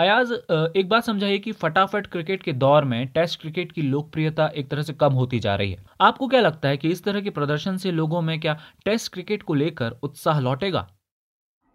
अयाज 0.00 0.30
एक 0.76 0.88
बात 0.88 1.04
समझाइए 1.04 1.38
कि 1.38 1.52
फटाफट 1.52 2.07
क्रिकेट 2.07 2.42
के 2.42 2.52
दौर 2.54 2.85
में 2.85 3.07
टेस्ट 3.07 3.40
क्रिकेट 3.40 3.73
की 3.73 3.83
लोकप्रियता 3.83 4.47
एक 4.57 4.69
तरह 4.71 4.83
से 4.83 4.92
कम 4.92 5.12
होती 5.12 5.40
जा 5.40 5.54
रही 5.57 5.73
है। 5.73 5.85
आपको 6.00 6.28
क्या 6.28 6.40
लगता 6.40 6.69
है 6.69 6.76
कि 6.76 6.88
इस 6.88 7.02
तरह 7.04 7.21
के 7.21 7.30
प्रदर्शन 7.30 7.76
से 7.76 7.90
लोगों 7.90 8.23
में 8.23 8.38
क्या 8.40 8.57
टेस्ट 8.85 9.12
क्रिकेट 9.12 9.42
को 9.42 9.54
लेकर 9.54 9.99
उत्साह 10.02 10.40
लौटेगा? 10.40 10.87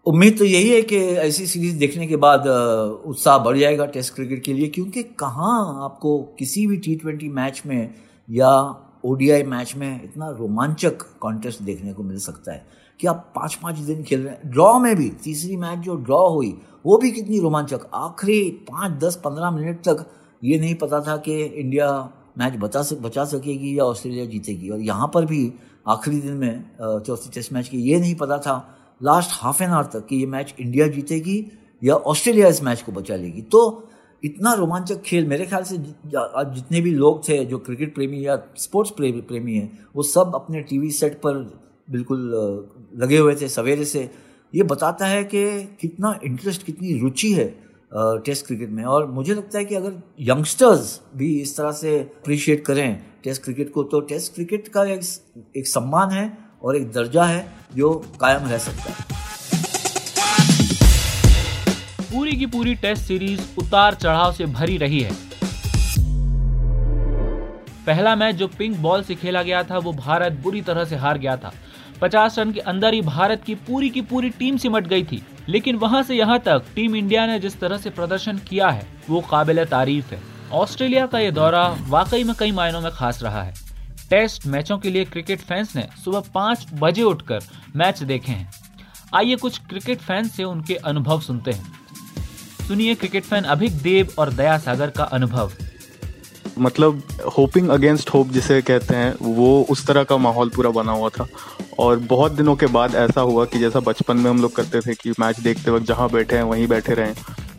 उम्मीद 0.05 0.37
तो 0.37 0.45
यही 0.45 0.69
है 0.69 0.81
कि 0.81 0.97
ऐसी 0.97 1.45
सीरीज़ 1.47 1.77
देखने 1.79 2.07
के 2.07 2.15
बाद 2.17 2.47
उत्साह 3.05 3.37
बढ़ 3.39 3.57
जाएगा 3.57 3.85
टेस्ट 3.87 4.13
क्रिकेट 4.15 4.43
के 4.43 4.53
लिए, 4.53 4.67
क्योंकि 4.69 5.03
कहाँ 5.03 5.83
आपको 5.85 6.17
किसी 6.39 6.65
भी 6.67 6.77
टी 6.77 6.95
ट्वेंटी 6.95 7.29
मैच 7.31 7.61
में 7.65 7.93
या 8.29 8.51
ओडीआई 9.05 9.43
मैच 9.43 9.75
में 9.75 10.03
इतना 10.03 10.29
रोमांचक 10.29 11.01
कॉन्टेस्ट 11.21 11.61
देखने 11.61 11.93
को 11.93 12.03
मिल 12.03 12.19
सकता 12.19 12.53
है 12.53 12.65
कि 12.99 13.07
आप 13.07 13.31
पाँच 13.35 13.55
पाँच 13.55 13.77
दिन 13.77 14.03
खेल 14.03 14.21
रहे 14.21 14.33
हैं। 14.33 14.51
ड्रॉ 14.51 14.77
में 14.79 14.95
भी, 14.95 15.09
तीसरी 15.23 15.57
मैच 15.57 15.79
जो 15.79 15.95
ड्रॉ 15.95 16.27
हुई, 16.29 16.51
वो 16.85 16.97
भी 16.97 17.11
कितनी 17.11 17.39
रोमांचक। 17.39 17.87
आखिरी 17.93 18.49
पाँच, 18.69 18.99
दस, 19.03 19.15
पंद्रह 19.15 19.51
मिनट 19.51 19.79
तक 19.87 20.05
ये 20.43 20.59
नहीं 20.59 20.75
पता 20.75 20.99
था 21.01 21.17
कि 21.17 21.41
इंडिया 21.43 21.87
मैच 22.37 22.53
बचा 22.59 22.81
सक, 22.81 22.97
बचा 22.97 23.25
सकेगी 23.25 23.77
या 23.79 23.83
ऑस्ट्रेलिया 23.83 24.25
जीतेगी। 24.25 24.69
और 24.69 24.79
यहाँ 24.79 25.11
पर 25.13 25.25
भी 25.25 25.53
आखिरी 25.87 26.19
दिन 26.21 26.33
में 26.33 26.65
चौथी 26.79 27.29
टेस्ट 27.29 27.53
मैच 27.53 27.67
की 27.67 27.77
ये 27.81 27.99
नहीं 27.99 28.15
पता 28.15 28.37
था 28.37 28.55
लास्ट 29.01 29.29
हाफ़ 29.33 29.63
एन 29.63 29.69
आवर 29.69 29.85
तक 29.93 30.05
कि 30.07 30.15
ये 30.15 30.25
मैच 30.25 30.53
इंडिया 30.59 30.87
जीतेगी 30.87 31.45
या 31.81 31.95
ऑस्ट्रेलिया 31.95 32.47
इस 32.47 32.63
मैच 32.63 32.81
को 32.81 32.91
बचा 32.91 33.15
लेगी। 33.15 33.41
तो 33.41 33.89
इतना 34.23 34.53
रोमांचक 34.53 35.01
खेल 35.01 35.27
मेरे 35.27 35.45
ख्याल 35.45 35.63
से 35.63 35.75
आज 36.17 36.53
जितने 36.55 36.81
भी 36.81 36.91
लोग 36.91 37.27
थे 37.27 37.43
जो 37.45 37.57
क्रिकेट 37.57 37.93
प्रेमी 37.95 38.25
या 38.25 38.37
स्पोर्ट्स 38.57 38.93
प्रेमी 38.99 39.55
हैं 39.55 39.87
वो 39.95 40.03
सब 40.03 40.31
अपने 40.35 40.61
टीवी 40.61 40.91
सेट 40.91 41.17
पर 41.19 41.37
बिल्कुल 41.91 42.21
लगे 42.95 43.17
हुए 43.17 43.35
थे 43.35 43.47
सवेरे 43.49 43.85
से। 43.85 44.09
ये 44.53 44.63
बताता 44.63 45.05
है 45.05 45.23
कि 45.23 45.43
कितना 45.81 46.19
इंटरेस्ट 46.25 46.63
कितनी 46.63 46.97
रुचि 46.99 47.31
है 47.33 47.47
टेस्ट 48.25 48.45
क्रिकेट 48.47 48.69
में। 48.69 48.83
और 48.83 49.05
मुझे 49.11 49.33
लगता 49.33 49.57
है 49.57 49.65
कि 49.65 49.75
अगर 49.75 50.01
यंगस्टर्स 50.21 50.99
भी 51.15 51.33
इस 51.41 51.55
तरह 51.57 51.71
से 51.71 51.97
अप्रिशिएट 51.99 52.65
करें 52.65 53.01
टेस्ट 53.23 53.43
क्रिकेट 53.43 53.71
को 53.73 53.83
तो 53.83 53.99
टेस्ट 54.01 54.33
क्रिकेट 54.33 54.67
का 54.67 54.83
एक, 54.85 55.01
एक 55.57 55.67
सम्मान 55.67 56.09
है 56.09 56.37
और 56.63 56.75
एक 56.75 56.91
दर्जा 56.91 57.23
है 57.23 57.47
जो 57.75 57.93
कायम 58.21 58.47
रह 58.47 58.57
सकता 58.57 58.91
है। 58.91 59.24
पूरी 62.25 62.37
की 62.37 62.45
पूरी 62.45 62.75
टेस्ट 62.75 63.03
सीरीज़ 63.03 63.41
उतार 63.57 63.93
चढ़ाव 63.93 64.33
से 64.33 64.45
भरी 64.45 64.77
रही 64.77 64.99
है। 64.99 65.11
पहला 67.85 68.15
मैच 68.15 68.35
जो 68.35 68.47
पिंक 68.47 68.77
बॉल 68.77 69.03
से 69.03 69.15
खेला 69.15 69.43
गया 69.43 69.63
था, 69.63 69.77
वो 69.77 69.93
भारत 69.93 70.31
बुरी 70.31 70.61
तरह 70.61 70.85
से 70.85 70.95
हार 70.95 71.17
गया 71.17 71.37
था। 71.37 71.53
50 72.01 72.39
रन 72.39 72.51
के 72.51 72.59
अंदर 72.59 72.93
ही 72.93 73.01
भारत 73.01 73.43
की 73.43 73.55
पूरी 73.55 73.89
की 73.89 74.01
पूरी 74.01 74.29
टीम 74.29 74.57
सिमट 74.57 74.87
गई 74.87 75.03
थी। 75.03 75.25
लेकिन 75.49 75.75
वहाँ 75.75 76.03
से 76.03 76.15
यहाँ 76.15 76.39
तक 76.39 76.63
टीम 76.75 76.95
इंडिया 76.95 77.25
ने 77.25 77.39
जिस 77.39 77.59
तरह 77.59 77.77
से 77.77 77.89
प्रदर्शन 77.89 78.37
किया 78.37 78.69
है, 78.69 78.87
वो 79.09 79.21
काबिल 79.21 79.65
तारीफ़ 79.65 80.13
है। 80.13 80.21
ऑस्ट्रेलिया 80.51 81.05
का 81.05 81.19
ये 81.19 81.31
दौरा 81.31 81.77
वाकई 81.87 82.23
में 82.23 82.35
कई 82.39 82.51
मायनों 82.51 82.81
में 82.81 82.91
खास 82.91 83.23
रहा 83.23 83.43
है। 83.43 83.53
टेस्ट 84.09 84.47
मैचों 84.47 84.77
के 84.77 84.89
लिए 84.89 85.05
क्रिकेट 85.05 85.39
फैंस 85.39 85.75
ने 85.75 85.87
सुबह 86.05 86.23
पाँच 86.33 86.67
बजे 86.73 87.03
उठकर 87.03 87.39
मैच 87.75 88.03
देखे 88.03 88.31
हैं। 88.31 88.51
आइए 89.15 89.35
कुछ 89.35 89.57
क्रिकेट 89.57 89.99
फैंस 89.99 90.31
से 90.31 90.43
उनके 90.43 90.75
अनुभव 90.75 91.21
सुनते 91.21 91.51
हैं। 91.51 91.84
सुनिए 92.67 92.93
क्रिकेट 92.95 93.23
फ़ैन 93.23 93.43
अभिक 93.43 93.77
देव 93.77 94.07
और 94.17 94.29
दया 94.33 94.57
सागर 94.57 94.89
का 94.89 95.03
अनुभव। 95.03 95.51
मतलब 96.59 97.01
होपिंग 97.37 97.69
अगेंस्ट 97.69 98.09
होप 98.09 98.29
जिसे 98.29 98.61
कहते 98.61 98.95
हैं, 98.95 99.13
वो 99.21 99.67
उस 99.69 99.85
तरह 99.87 100.03
का 100.03 100.17
माहौल 100.17 100.49
पूरा 100.49 100.69
बना 100.69 100.91
हुआ 100.91 101.09
था। 101.09 101.27
और 101.79 101.99
बहुत 101.99 102.31
दिनों 102.31 102.55
के 102.55 102.65
बाद 102.65 102.95
ऐसा 102.95 103.21
हुआ 103.21 103.45
कि 103.45 103.59
जैसा 103.59 103.79
बचपन 103.79 104.17
में 104.17 104.29
हम 104.29 104.41
लोग 104.41 104.55
करते 104.55 104.79
थे 104.79 104.93
कि 104.93 105.11
मैच 105.19 105.39
देखते 105.39 105.71
वक्त 105.71 105.85
जहाँ 105.85 106.09
बैठे 106.09 106.35
हैं, 106.35 106.43
वहीं 106.43 106.67
बैठे 106.67 106.93
रहें, 106.93 107.13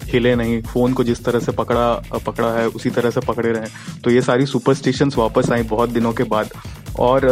हिले 0.05 0.35
नहीं 0.35 0.63
फ़ोन 0.63 0.93
को 0.93 1.05
जिस 1.05 1.25
तरह 1.25 1.41
से 1.41 1.53
पकड़ा 1.53 1.93
पकड़ा 2.27 2.53
है, 2.53 2.69
उसी 2.69 2.91
तरह 2.91 3.11
से 3.11 3.21
पकड़े 3.21 3.53
रहें। 3.53 4.01
तो 4.05 4.11
ये 4.11 4.23
सारी 4.23 4.47
सुपरस्टिशंस 4.47 5.17
वापस 5.19 5.51
आई 5.51 5.63
बहुत 5.63 5.91
दिनों 5.91 6.13
के 6.13 6.25
बाद। 6.25 6.51
और 6.99 7.27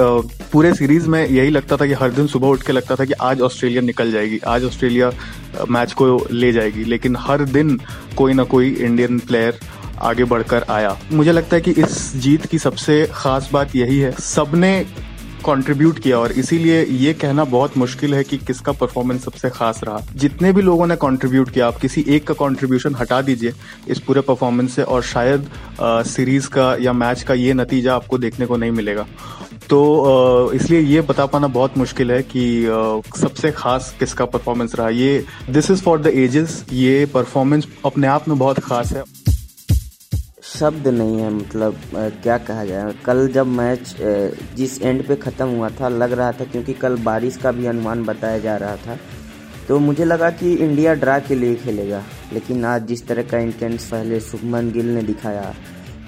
पूरे 0.52 0.72
सीरीज़ 0.74 1.08
में 1.08 1.26
यही 1.28 1.50
लगता 1.50 1.76
था 1.76 1.86
कि 1.86 1.92
हर 1.92 2.10
दिन 2.10 2.26
सुबह 2.26 2.48
उठ 2.48 2.62
के 2.62 2.72
लगता 2.72 2.96
था 2.96 3.04
कि 3.04 3.12
आज 3.12 3.40
ऑस्ट्रेलिया 3.40 3.82
निकल 3.82 4.12
जाएगी, 4.12 4.38
आज 4.38 4.64
ऑस्ट्रेलिया 4.64 5.10
मैच 5.70 5.92
को 5.92 6.26
ले 6.32 6.52
जाएगी। 6.52 6.84
लेकिन 6.84 7.16
हर 7.20 7.44
दिन 7.46 7.78
कोई 8.16 8.32
ना 8.32 8.44
कोई 8.44 8.70
इंडियन 8.70 9.18
प्लेयर 9.18 9.58
आगे 10.02 10.24
बढ़कर 10.24 10.64
आया। 10.70 10.96
मुझे 11.12 11.32
लगता 11.32 11.56
है 11.56 11.62
कि 11.62 11.70
इस 11.72 12.12
जीत 12.16 12.46
की 12.46 12.58
सबसे 12.58 13.06
खास 13.12 13.50
बात 13.52 13.76
यही 13.76 13.98
है, 13.98 14.12
सबने 14.12 14.86
कंट्रीब्यूट 15.46 15.98
किया 15.98 16.18
और 16.18 16.32
इसीलिए 16.32 16.82
ये 16.82 17.12
कहना 17.14 17.44
बहुत 17.44 17.76
मुश्किल 17.76 18.14
है 18.14 18.22
कि 18.24 18.36
किसका 18.38 18.72
परफॉर्मेंस 18.72 19.24
सबसे 19.24 19.50
खास 19.50 19.80
रहा। 19.84 19.98
जितने 20.16 20.52
भी 20.52 20.62
लोगों 20.62 20.86
ने 20.86 20.96
कंट्रीब्यूट 20.96 21.50
किया, 21.50 21.66
आप 21.66 21.76
किसी 21.76 22.04
एक 22.08 22.26
का 22.26 22.34
कंट्रीब्यूशन 22.36 22.94
हटा 22.94 23.20
दीजिए 23.22 23.52
इस 23.88 23.98
पूरे 23.98 24.20
परफॉर्मेंस 24.20 24.74
से 24.76 24.82
और 24.82 25.02
शायद 25.02 25.48
सीरीज़ 25.80 26.48
का 26.48 26.74
या 26.80 26.92
मैच 26.94 27.22
का 27.22 27.34
ये 27.34 27.54
नतीजा 27.54 27.94
आपको 27.94 28.18
देखने 28.18 28.46
को 28.46 28.56
नहीं 28.56 28.70
मिलेगा। 28.70 29.06
तो 29.74 30.52
इसलिए 30.54 30.80
ये 30.80 31.00
बता 31.00 31.24
पाना 31.26 31.46
बहुत 31.46 31.78
मुश्किल 31.78 32.10
है 32.12 32.22
कि 32.26 32.42
सबसे 33.16 33.50
खास 33.52 33.94
किसका 33.98 34.24
परफॉर्मेंस 34.24 34.74
रहा? 34.74 34.88
ये 34.88 35.24
this 35.50 35.70
is 35.70 35.82
for 35.82 36.00
the 36.00 36.06
ages 36.06 36.64
ये 36.72 37.06
परफॉर्मेंस 37.14 37.66
अपने 37.86 38.06
आप 38.06 38.28
में 38.28 38.38
बहुत 38.38 38.58
खास 38.60 38.92
है। 38.92 39.02
शब्द 40.44 40.86
नहीं 40.88 41.18
है 41.20 41.32
मतलब 41.34 41.76
क्या 42.22 42.38
कहा 42.40 42.64
जाए? 42.64 42.94
कल 43.04 43.26
जब 43.34 43.46
मैच 43.48 43.94
जिस 44.56 44.80
एंड 44.82 45.06
पे 45.06 45.16
ख़त्म 45.16 45.46
हुआ 45.48 45.68
था, 45.70 45.88
लग 45.88 46.12
रहा 46.12 46.32
था 46.32 46.44
क्योंकि 46.44 46.72
कल 46.74 46.96
बारिश 47.04 47.36
का 47.36 47.52
भी 47.52 47.66
अनुमान 47.66 48.04
बताया 48.04 48.38
जा 48.38 48.56
रहा 48.56 48.76
था 48.76 48.98
तो 49.68 49.78
मुझे 49.80 50.04
लगा 50.04 50.30
कि 50.32 50.54
इंडिया 50.54 50.94
ड्रा 50.94 51.18
के 51.18 51.34
लिए 51.34 51.54
खेलेगा, 51.56 52.02
लेकिन 52.32 52.64
आज 52.64 52.86
जिस 52.86 53.06
तरह 53.06 53.22
का 53.22 53.38
इंटेंस 53.40 53.90
पहले 53.90 54.20
शुभमन 54.22 54.70
गिल 54.72 54.94
ने 54.94 55.02
दिखाया 55.02 55.54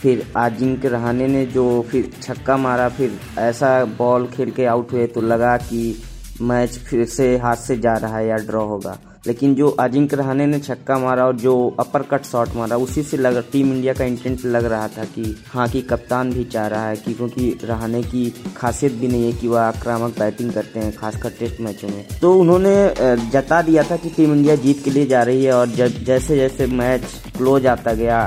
फिर 0.06 0.20
आजिंक्य 0.36 0.88
रहाने 0.88 1.26
ने 1.26 1.44
जो 1.46 1.64
फिर 1.90 2.10
छक्का 2.22 2.56
मारा, 2.56 2.88
फिर 2.88 3.18
ऐसा 3.38 3.84
बॉल 3.98 4.26
खेल 4.26 4.50
के 4.50 4.64
आउट 4.64 4.92
हुए 4.92 5.06
तो 5.06 5.20
लगा 5.22 5.56
कि 5.58 6.02
मैच 6.40 6.78
फिर 6.80 7.04
से 7.06 7.36
हाथ 7.38 7.56
से 7.56 7.76
जा 7.78 7.94
रहा 7.94 8.16
है 8.16 8.26
या 8.26 8.36
ड्रॉ 8.46 8.64
होगा। 8.64 8.96
लेकिन 9.26 9.54
जो 9.54 9.68
अजिंक्य 9.80 10.16
रहाने 10.16 10.46
ने 10.46 10.58
छक्का 10.58 10.98
मारा 10.98 11.24
और 11.26 11.36
जो 11.36 11.54
अपर 11.80 12.02
कट 12.02 12.24
शॉट 12.24 12.54
मारा, 12.56 12.76
उसी 12.76 13.02
से 13.02 13.16
लग 13.16 13.42
टीम 13.52 13.72
इंडिया 13.72 13.92
का 13.94 14.04
इंटेंट 14.04 14.44
लग 14.46 14.64
रहा 14.64 14.88
था 14.88 15.04
कि 15.06 15.36
हाँ 15.48 15.68
कि 15.68 15.80
कप्तान 15.82 16.32
भी 16.32 16.44
चाह 16.44 16.66
रहा 16.66 16.88
है 16.88 16.96
कि 16.96 17.14
क्योंकि 17.14 17.58
रहाने 17.64 18.02
की 18.02 18.30
खासियत 18.56 18.92
भी 18.92 19.08
नहीं 19.08 19.24
है 19.24 19.32
कि 19.32 19.48
वह 19.48 19.60
आक्रामक 19.62 20.18
बैटिंग 20.18 20.52
करते 20.52 20.80
हैं, 20.80 20.94
खासकर 20.96 21.30
टेस्ट 21.38 21.60
मैचों 21.60 21.88
में। 21.88 22.04
तो 22.20 22.32
उन्होंने 22.38 23.28
जता 23.30 23.62
दिया 23.62 23.82
था 23.82 23.96
कि 23.96 24.10
टीम 24.10 24.34
इंडिया 24.34 24.56
जीत 24.56 24.84
के 24.84 24.90
लिए 24.90 25.06
जा 25.06 25.22
रही 25.22 25.44
है 25.44 25.52
और 25.52 25.68
जब 25.72 26.04
जैसे 26.04 26.36
जैसे 26.36 26.66
मैच 26.66 27.22
क्लोज 27.36 27.66
आता 27.66 27.92
गया 27.94 28.20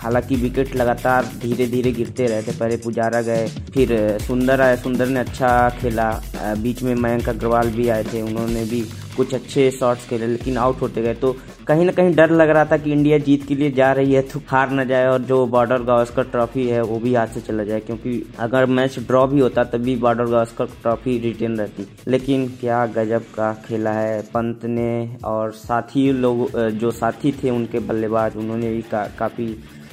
हालाँकि 0.00 0.36
विकेट 0.36 0.74
लगातार 0.76 1.24
धीरे 1.42 1.66
धीरे 1.66 1.92
गिरते 1.92 2.26
रहे 2.26 2.42
थे 2.42 2.52
पहले 2.58 2.76
पुजारा 2.76 3.20
गए 3.22 3.46
फिर 3.74 3.96
सुंदर 4.20 4.60
आए 4.60 4.76
सुंदर 4.78 5.08
ने 5.08 5.20
अच्छा 5.20 5.68
खेला। 5.80 6.10
बीच 6.58 6.82
में 6.82 6.94
मयंक 6.96 7.28
अग्रवाल 7.28 7.70
भी 7.70 7.88
आए 7.88 8.04
थे 8.04 8.22
उन्होंने 8.22 8.64
भी 8.64 8.80
कुछ 9.16 9.34
अच्छे 9.34 9.70
शॉट्स 9.70 10.08
खेले 10.08 10.26
लेकिन 10.26 10.56
आउट 10.58 10.80
होते 10.82 11.02
गए। 11.02 11.14
तो 11.14 11.36
कहीं 11.66 11.84
ना 11.84 11.92
कहीं 11.92 12.14
डर 12.14 12.30
लग 12.30 12.50
रहा 12.50 12.64
था 12.64 12.76
कि 12.76 12.92
इंडिया 12.92 13.18
जीत 13.18 13.46
के 13.48 13.54
लिए 13.54 13.70
जा 13.70 13.90
रही 13.92 14.12
है 14.12 14.22
तो 14.22 14.40
हार 14.48 14.70
ना 14.70 14.84
जाए 14.84 15.06
और 15.06 15.22
जो 15.22 15.44
बॉर्डर 15.46 15.82
गावस्कर 15.82 16.22
ट्रॉफी 16.26 16.66
है 16.68 16.80
वो 16.82 16.98
भी 16.98 17.14
हाथ 17.14 17.26
से 17.26 17.40
चला 17.40 17.64
जाए 17.64 17.80
क्योंकि 17.80 18.22
अगर 18.40 18.66
मैच 18.68 18.98
ड्रॉ 19.00 19.26
भी 19.26 19.40
होता 19.40 19.64
तब 19.64 19.82
भी 19.82 19.96
बॉर्डर 19.96 20.26
गावस्कर 20.26 20.66
ट्रॉफी 20.82 21.18
रिटेन 21.18 21.56
रहती। 21.56 21.86
लेकिन 22.08 22.46
क्या 22.60 22.84
गजब 22.96 23.24
का 23.34 23.52
खेला 23.66 23.92
है 23.92 24.20
पंत 24.28 24.64
ने 24.66 25.16
और 25.24 25.52
साथी 25.54 26.10
लोग 26.12 26.58
जो 26.78 26.90
साथी 26.92 27.32
थे 27.42 27.50
उनके 27.50 27.78
बल्लेबाज 27.80 28.36
उन्होंने 28.36 28.70
भी 28.70 28.82
का, 28.82 29.04
काफ़ी 29.18 29.46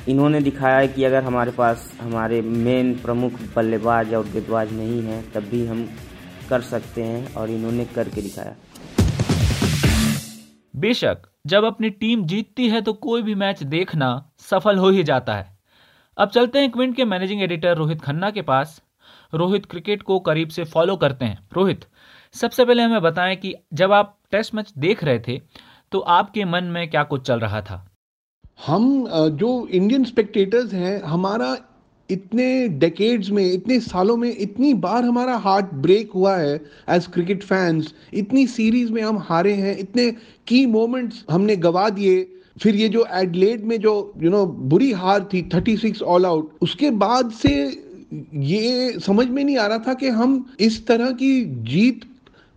इन्होंने 0.07 0.39
दिखाया 0.41 0.77
है 0.77 0.87
कि 0.87 1.03
अगर 1.03 1.23
हमारे 1.23 1.51
पास, 1.51 1.91
हमारे 2.01 2.41
मेन 2.41 2.93
प्रमुख 2.95 3.31
बल्लेबाज 3.55 4.13
और 4.13 4.27
गेंदबाज 4.27 4.71
नहीं 4.73 5.01
है, 5.03 5.21
तब 5.31 5.43
भी 5.43 5.65
हम 5.67 5.87
कर 6.49 6.61
सकते 6.61 7.03
हैं 7.03 7.33
और 7.33 7.49
इन्होंने 7.49 7.85
करके 7.85 8.21
दिखाया। 8.21 8.55
बेशक, 10.73 11.17
जब 11.47 11.63
अपनी 11.63 11.89
टीम 11.89 12.23
जीतती 12.25 12.69
है 12.69 12.81
तो 12.81 12.93
कोई 12.93 13.21
भी 13.21 13.35
मैच 13.35 13.63
देखना 13.65 14.09
सफल 14.39 14.77
हो 14.77 14.89
ही 14.89 15.03
जाता 15.03 15.35
है। 15.35 15.55
अब 16.17 16.29
चलते 16.29 16.59
हैं 16.59 16.71
क्विंट 16.71 16.95
के 16.95 17.05
मैनेजिंग 17.05 17.41
एडिटर 17.41 17.75
रोहित 17.77 18.01
खन्ना 18.01 18.29
के 18.31 18.41
पास। 18.41 18.81
रोहित 19.33 19.65
क्रिकेट 19.65 20.03
को 20.03 20.19
करीब 20.19 20.49
से 20.49 20.63
फॉलो 20.63 20.95
करते 20.95 21.25
हैं। 21.25 21.47
रोहित, 21.53 21.85
सबसे 22.35 22.65
पहले 22.65 22.83
हमें 22.83 23.01
बताएँ 23.01 23.35
कि 23.35 23.53
जब 23.73 23.91
आप 23.91 24.17
टेस्ट 24.31 24.55
मैच 24.55 24.73
देख 24.77 25.03
रहे 25.03 25.19
थे 25.19 25.39
तो 25.91 25.99
आपके 25.99 26.45
मन 26.45 26.63
में 26.63 26.89
क्या 26.89 27.03
कुछ 27.03 27.27
चल 27.27 27.39
रहा 27.39 27.61
था? 27.61 27.83
हम 28.65 29.07
जो 29.31 29.67
इंडियन 29.71 30.03
स्पेक्टेटर्स 30.03 30.73
हैं 30.73 31.01
हमारा 31.01 31.57
इतने 32.09 32.67
डेकेड्स 32.67 33.29
में 33.29 33.51
इतने 33.51 33.79
सालों 33.79 34.17
में 34.17 34.37
इतनी 34.37 34.73
बार 34.73 35.03
हमारा 35.03 35.35
हार्ट 35.37 35.73
ब्रेक 35.73 36.11
हुआ 36.11 36.35
है 36.37 36.55
एज 36.89 37.07
क्रिकेट 37.07 37.43
फैंस 37.43 37.93
इतनी 38.13 38.47
सीरीज़ 38.47 38.91
में 38.91 39.01
हम 39.01 39.17
हारे 39.17 39.53
हैं 39.53 39.77
इतने 39.77 40.11
की 40.47 40.65
मोमेंट्स 40.65 41.25
हमने 41.31 41.55
गवा 41.55 41.89
दिए। 41.89 42.33
फिर 42.61 42.75
ये 42.75 42.89
जो 42.89 43.05
एडलेड 43.13 43.63
में 43.65 43.79
जो 43.81 44.13
यू 44.17 44.29
you 44.29 44.31
नो 44.31 44.43
know, 44.43 44.55
बुरी 44.59 44.91
हार 44.91 45.29
थी 45.33 45.49
36 45.53 46.01
ऑल 46.01 46.25
आउट 46.25 46.57
उसके 46.61 46.91
बाद 46.91 47.31
से 47.31 47.53
ये 48.33 48.99
समझ 48.99 49.27
में 49.27 49.43
नहीं 49.43 49.57
आ 49.57 49.67
रहा 49.67 49.77
था 49.77 49.93
कि 49.93 50.07
हम 50.07 50.53
इस 50.59 50.87
तरह 50.87 51.11
की 51.11 51.45
जीत 51.45 52.01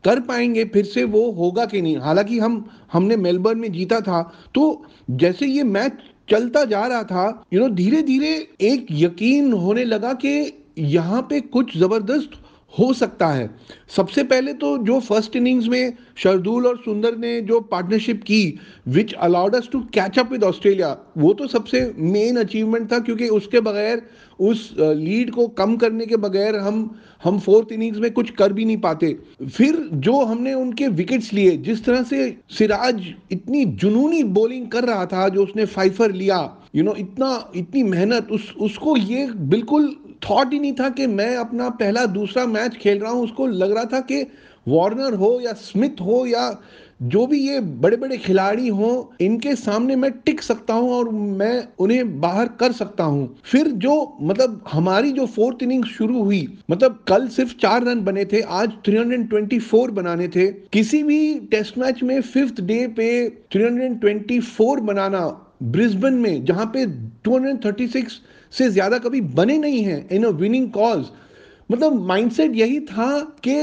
कर 0.04 0.20
पाएँगे, 0.20 0.64
फिर 0.64 0.84
से 0.84 1.04
वो 1.04 1.30
होगा 1.32 1.64
कि 1.66 1.80
नहीं? 1.82 1.96
हालाँकि 1.98 2.38
हम, 2.38 2.64
हमने 2.92 3.16
मेलबर्न 3.16 3.58
में 3.58 3.72
जीता 3.72 4.00
था 4.00 4.22
तो 4.54 4.84
जैसे 5.12 5.46
ये 5.46 5.62
मैच 5.64 5.98
चलता 6.30 6.64
जा 6.64 6.86
रहा 6.86 7.02
था 7.04 7.42
यू 7.52 7.60
नो 7.60 7.68
धीरे 7.74 8.02
धीरे 8.02 8.32
एक 8.62 8.86
यकीन 8.90 9.52
होने 9.52 9.84
लगा 9.84 10.12
कि 10.24 10.52
यहाँ 10.78 11.22
पे 11.22 11.40
कुछ 11.40 11.76
ज़बरदस्त 11.78 12.30
हो 12.74 12.92
सकता 12.92 13.26
है। 13.26 13.48
सबसे 13.96 14.22
पहले 14.24 14.52
तो 14.54 14.76
जो 14.78 14.98
फ़र्स्ट 15.00 15.36
इनिंग्स 15.36 15.66
में 15.68 15.92
शरदुल 16.16 16.66
और 16.66 16.76
सुंदर 16.78 17.16
ने 17.16 17.40
जो 17.40 17.60
पार्टनरशिप 17.60 18.22
की 18.22 18.58
which 18.88 19.12
allowed 19.20 19.54
us 19.54 19.68
to 19.72 19.80
catch 19.94 20.18
up 20.18 20.32
with 20.32 20.44
Australia 20.44 20.96
वो 21.18 21.32
तो 21.32 21.46
सबसे 21.48 21.80
मेन 21.98 22.36
अचीवमेंट 22.36 22.90
था 22.92 22.98
क्योंकि 22.98 23.28
उसके 23.30 23.60
बगैर 23.60 24.02
उस 24.40 24.74
लीड 24.78 25.30
को 25.30 25.46
कम 25.56 25.76
करने 25.76 26.06
के 26.06 26.16
बगैर 26.16 26.56
हम 26.58 26.78
हम 27.24 27.38
फोर्थ 27.38 27.72
इनिंग्स 27.72 27.98
में 27.98 28.10
कुछ 28.10 28.30
कर 28.30 28.52
भी 28.52 28.64
नहीं 28.64 28.76
पाते। 28.80 29.16
फिर 29.56 29.76
जो 29.94 30.20
हमने 30.24 30.54
उनके 30.54 30.88
विकेट्स 30.90 31.32
लिए 31.32 31.56
जिस 31.58 31.84
तरह 31.84 32.02
से 32.02 32.30
सिराज 32.58 33.02
इतनी 33.32 33.64
जुनूनी 33.64 34.22
बॉलिंग 34.38 34.68
कर 34.68 34.84
रहा 34.84 35.06
था 35.06 35.28
जो 35.28 35.42
उसने 35.42 35.64
फाइफर 35.66 36.12
लिया 36.12 36.38
यू 36.74 36.82
you 36.82 36.84
नो 36.84 36.90
know, 36.90 37.00
इतना 37.00 37.50
इतनी 37.56 37.82
मेहनत 37.82 38.30
उस 38.30 38.52
उसको 38.60 38.96
ये 38.96 39.26
बिल्कुल 39.50 39.94
थॉट 40.22 40.52
ही 40.52 40.58
नहीं 40.58 40.72
था 40.72 40.88
कि 40.90 41.06
मैं 41.06 41.34
अपना 41.36 41.68
पहला 41.70 42.04
दूसरा 42.08 42.46
मैच 42.46 42.76
खेल 42.76 42.98
रहा 42.98 43.12
हूँ। 43.12 43.24
उसको 43.24 43.46
लग 43.46 43.72
रहा 43.72 43.84
था 43.84 44.00
कि 44.02 44.22
वार्नर 44.68 45.14
हो 45.14 45.38
या 45.40 45.52
स्मिथ 45.52 46.00
हो 46.00 46.24
या 46.26 46.50
जो 47.02 47.26
भी 47.26 47.38
ये 47.40 47.60
बड़े 47.60 47.96
बड़े 47.96 48.16
खिलाड़ी 48.18 48.68
हों, 48.68 49.24
इनके 49.24 49.54
सामने 49.56 49.94
मैं 49.96 50.10
टिक 50.12 50.42
सकता 50.42 50.74
हूँ 50.74 50.90
और 50.92 51.08
मैं 51.08 51.68
उन्हें 51.78 52.20
बाहर 52.20 52.48
कर 52.60 52.72
सकता 52.72 53.04
हूँ। 53.04 53.36
फिर 53.44 53.68
जो 53.84 54.16
मतलब 54.22 54.62
हमारी 54.72 55.12
जो 55.12 55.26
फोर्थ 55.26 55.62
इनिंग 55.62 55.84
शुरू 55.84 56.22
हुई 56.22 56.46
मतलब 56.70 56.98
कल 57.08 57.28
सिर्फ़ 57.28 57.54
चार 57.56 57.84
रन 57.84 58.00
बने 58.00 58.24
थे, 58.24 58.40
आज 58.40 58.72
324 58.84 59.90
बनाने 59.90 60.28
थे। 60.28 60.46
किसी 60.46 61.02
भी 61.02 61.34
टेस्ट 61.50 61.78
मैच 61.78 62.02
में 62.02 62.20
फिफ्थ 62.22 62.60
डे 62.60 62.86
पे 62.88 63.08
324 63.52 64.80
बनाना 64.80 65.26
ब्रिस्बन 65.62 66.14
में, 66.14 66.44
जहाँ 66.44 66.66
पे 66.66 66.86
236 67.24 68.20
से 68.52 68.68
ज़्यादा 68.70 68.98
कभी 68.98 69.20
बने 69.20 69.58
नहीं 69.58 69.82
हैं 69.84 70.08
इन 70.08 70.24
अ 70.24 70.28
विनिंग 70.36 70.70
कॉज 70.72 71.04
मतलब 71.70 72.06
माइंडसेट 72.06 72.56
यही 72.56 72.78
था 72.82 73.18
कि 73.44 73.56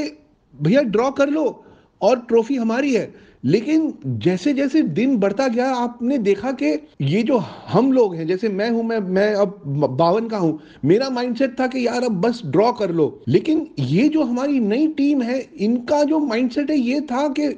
भैया 0.53 0.81
ड्रॉ 0.83 1.09
कर 1.11 1.29
लो 1.29 1.63
और 2.01 2.19
ट्रॉफी 2.19 2.55
हमारी 2.55 2.93
है। 2.93 3.13
लेकिन 3.43 3.93
जैसे 4.05 4.53
जैसे 4.53 4.81
दिन 4.81 5.15
बढ़ता 5.17 5.47
गया, 5.47 5.69
आपने 5.69 6.17
देखा 6.17 6.51
कि 6.51 6.71
ये 7.01 7.21
जो 7.23 7.37
हम 7.67 7.91
लोग 7.91 8.15
हैं, 8.15 8.25
जैसे 8.27 8.49
मैं 8.49 8.69
हूँ, 8.69 8.83
मैं 8.83 8.99
मैं 8.99 9.33
अब 9.35 9.61
बावन 9.91 10.27
का 10.27 10.37
हूँ, 10.37 10.59
मेरा 10.85 11.09
माइंडसेट 11.09 11.59
था 11.59 11.67
कि 11.67 11.85
यार 11.87 12.03
अब 12.03 12.19
बस 12.21 12.41
ड्रॉ 12.45 12.71
कर 12.71 12.91
लो। 12.91 13.07
लेकिन 13.27 13.67
ये 13.79 14.07
जो 14.09 14.23
हमारी 14.23 14.59
नई 14.59 14.87
टीम 14.87 15.21
है, 15.21 15.39
इनका 15.57 16.03
जो 16.03 16.19
माइंडसेट 16.19 16.71
है, 16.71 16.77
ये 16.77 17.01
था 17.01 17.27
कि 17.29 17.49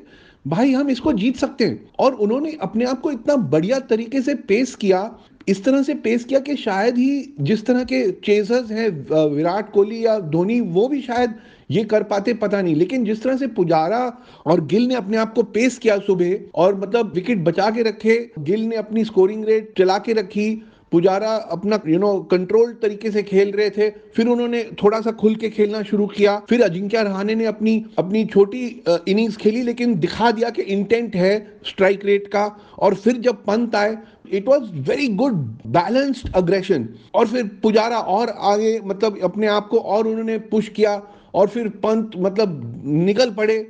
भाई 0.46 0.74
हम 0.74 0.90
इसको 0.90 1.14
जीत 1.14 1.38
सकते 1.38 1.66
हैं। 1.66 1.90
और 2.00 2.14
उन्होंने 2.16 2.58
अपने 2.62 2.86
आप 2.86 3.02
को 3.02 3.12
इतना 3.12 3.36
बढ़िया 3.36 3.80
तरीके 3.80 4.22
से 4.22 4.36
पेश 4.36 4.76
किया 4.76 5.02
इस 5.50 5.64
तरह 5.64 5.84
से 5.84 5.94
पेश 5.98 6.24
किया 6.24 6.40
कि 6.40 6.56
शायद 6.56 6.98
ही 6.98 7.34
जिस 7.42 7.66
तरह 7.66 7.84
के 7.84 8.10
चेजर्स 8.26 8.72
हैं 8.72 8.90
विराट 9.30 9.72
कोहली 9.72 10.06
या 10.06 10.20
धोनी, 10.20 10.60
वो 10.62 10.88
भी 10.88 11.02
शायद 11.02 11.34
ये 11.72 11.84
कर 11.84 12.04
पाते, 12.04 12.34
पता 12.36 12.62
नहीं। 12.62 12.76
लेकिन 12.76 13.06
जिस 13.06 13.24
तरह 13.24 13.38
से 13.38 13.48
पुजारा 13.50 14.02
और 14.46 14.66
गिल 14.68 14.88
ने 14.88 14.96
अपने 14.96 15.18
आप 15.18 15.34
को 15.34 15.44
पेश 15.50 15.78
किया 15.78 15.98
सुबह, 16.00 16.38
और 16.56 16.80
मतलब 16.80 17.12
विकेट 17.16 17.44
बचा 17.44 17.70
के 17.70 17.84
रखे, 17.84 18.18
गिल 18.40 18.62
ने 18.62 18.76
अपनी 18.78 19.06
स्कोरिंग 19.06 19.46
रेट 19.46 19.74
चला 19.78 19.98
के 20.00 20.14
रखी, 20.14 20.50
पुजारा 20.92 21.34
अपना 21.52 21.80
यू 21.88 21.98
नो 22.00 22.14
कंट्रोल 22.32 22.72
तरीके 22.82 23.10
से 23.12 23.22
खेल 23.24 23.52
रहे 23.52 23.70
थे, 23.70 23.90
फिर 24.16 24.28
उन्होंने 24.28 24.64
थोड़ा 24.84 25.00
सा 25.02 25.12
खुल 25.12 25.36
के 25.36 25.50
खेलना 25.50 25.82
शुरू 25.84 26.08
किया, 26.08 26.38
फिर 26.50 26.62
अजिंक्य 26.64 27.04
रहाने 27.04 27.36
ने 27.36 27.46
अपनी 27.46 27.84
अपनी 27.98 28.26
छोटी 28.26 28.66
इनिंग्स 29.08 29.38
खेली, 29.38 29.62
लेकिन 29.62 29.94
दिखा 30.00 30.32
दिया 30.32 30.50
कि 30.50 30.62
इंटेंट 30.64 31.16
है 31.16 31.36
स्ट्राइक 31.66 32.06
रेट 32.06 32.28
का, 32.28 32.46
और 32.80 32.96
फिर 32.96 33.18
जब 33.20 33.44
पंत 33.46 33.76
आए 33.76 33.98
it 34.34 34.48
was 34.48 34.64
very 34.90 35.08
good 35.16 35.34
balanced 35.68 36.34
aggression 36.36 36.88
और 37.16 37.28
फिर 37.28 37.50
पुजारा 37.64 37.98
और 37.98 38.30
आगे 38.30 38.80
मतलब 38.86 39.20
अपने 39.24 39.48
आप 39.48 39.68
को 39.68 39.78
और 39.78 40.08
उन्होंने 40.08 40.38
पुश 40.52 40.70
किया 40.70 41.02
और 41.34 41.48
फिर 41.48 41.68
पंत 41.84 42.12
मतलब 42.18 42.62
निकल 42.86 43.32
पड़े 43.32 43.66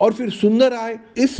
और 0.00 0.12
फिर 0.12 0.30
सुंदर 0.30 0.74
आए। 0.74 0.98
इस 1.16 1.36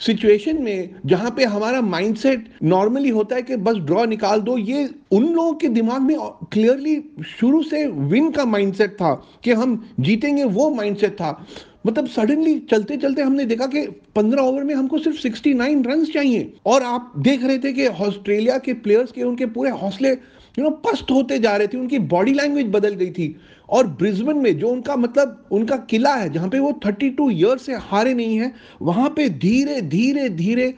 सिचुएशन 0.00 0.62
में 0.62 0.94
जहाँ 1.06 1.30
पे 1.36 1.44
हमारा 1.44 1.80
माइंडसेट 1.82 2.44
नॉर्मली 2.62 3.08
होता 3.10 3.36
है 3.36 3.42
कि 3.42 3.56
बस 3.56 3.76
ड्रॉ 3.76 4.04
निकाल 4.04 4.40
दो, 4.40 4.56
ये 4.58 4.88
उन 5.12 5.26
लोगों 5.26 5.52
के 5.54 5.68
दिमाग 5.68 6.02
में 6.02 6.16
क्लियरली 6.52 6.96
शुरू 7.30 7.62
से 7.62 7.86
विन 7.86 8.30
का 8.30 8.44
माइंडसेट 8.44 8.92
था 8.92 9.12
कि 9.44 9.52
हम 9.52 9.84
जीतेंगे, 10.00 10.44
वो 10.44 10.70
माइंडसेट 10.70 11.12
था। 11.12 11.46
मतलब 11.86 12.06
सडनली 12.06 12.58
चलते 12.58 12.96
चलते 12.96 13.22
हमने 13.22 13.44
देखा 13.44 13.66
कि 13.66 13.86
15 14.16 14.40
ओवर 14.40 14.64
में 14.64 14.74
हमको 14.74 14.98
सिर्फ़ 14.98 15.18
69 15.18 15.86
रन 15.86 16.04
चाहिए। 16.04 16.52
और 16.66 16.82
आप 16.82 17.12
देख 17.18 17.44
रहे 17.44 17.58
थे 17.58 17.72
कि 17.72 17.86
ऑस्ट्रेलिया 17.86 18.58
के 18.58 18.72
प्लेयर्स 18.72 19.12
के 19.12 19.22
उनके 19.22 19.46
पूरे 19.46 19.70
हौसले 19.70 20.10
यू 20.58 20.62
नो 20.62 20.70
पस्त 20.70 21.10
होते 21.10 21.38
जा 21.38 21.56
रहे 21.56 21.66
थे, 21.66 21.78
उनकी 21.78 21.98
बॉडी 21.98 22.32
लैंग्वेज 22.32 22.66
बदल 22.66 22.94
गई 22.94 23.10
थी। 23.10 23.36
और 23.68 23.86
ब्रिस्बन 23.86 24.36
में 24.36 24.58
जो 24.58 24.68
उनका 24.68 24.96
मतलब 24.96 25.46
उनका 25.50 25.76
किला 25.76 26.14
है, 26.14 26.32
जहाँ 26.32 26.48
पे 26.48 26.58
वो 26.58 26.72
32 26.72 27.30
ईयर 27.30 27.58
से 27.58 27.74
हारे 27.74 28.14
नहीं 28.14 28.36
है, 28.38 28.52
वहाँ 28.82 29.10
पे 29.10 29.28
धीरे 29.28 29.80
धीरे 29.80 30.28
धीरे 30.28 30.74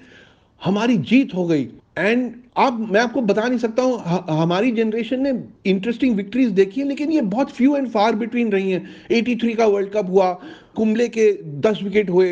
हमारी 0.64 0.96
जीत 0.96 1.34
हो 1.34 1.46
गई। 1.46 1.68
एंड 2.00 2.32
आप, 2.56 2.78
मैं 2.90 3.00
आपको 3.00 3.20
बता 3.22 3.42
नहीं 3.42 3.58
सकता 3.58 3.82
हूँ 3.82 3.98
हमारी 4.30 4.70
जनरेशन 4.72 5.20
ने 5.22 5.32
इंटरेस्टिंग 5.70 6.16
विक्ट्रीज 6.16 6.50
देखी 6.50 6.80
है, 6.80 6.86
लेकिन 6.88 7.12
ये 7.12 7.20
बहुत 7.22 7.50
फ्यू 7.52 7.76
एंड 7.76 7.88
फार 7.90 8.14
बिटवीन 8.16 8.52
रही 8.52 8.70
हैं। 8.70 8.88
83 9.12 9.54
का 9.54 9.66
वर्ल्ड 9.66 9.90
कप 9.92 10.10
हुआ, 10.10 10.32
कुंबले 10.76 11.08
के 11.08 11.32
10 11.60 11.82
विकेट 11.82 12.10
हुए, 12.10 12.28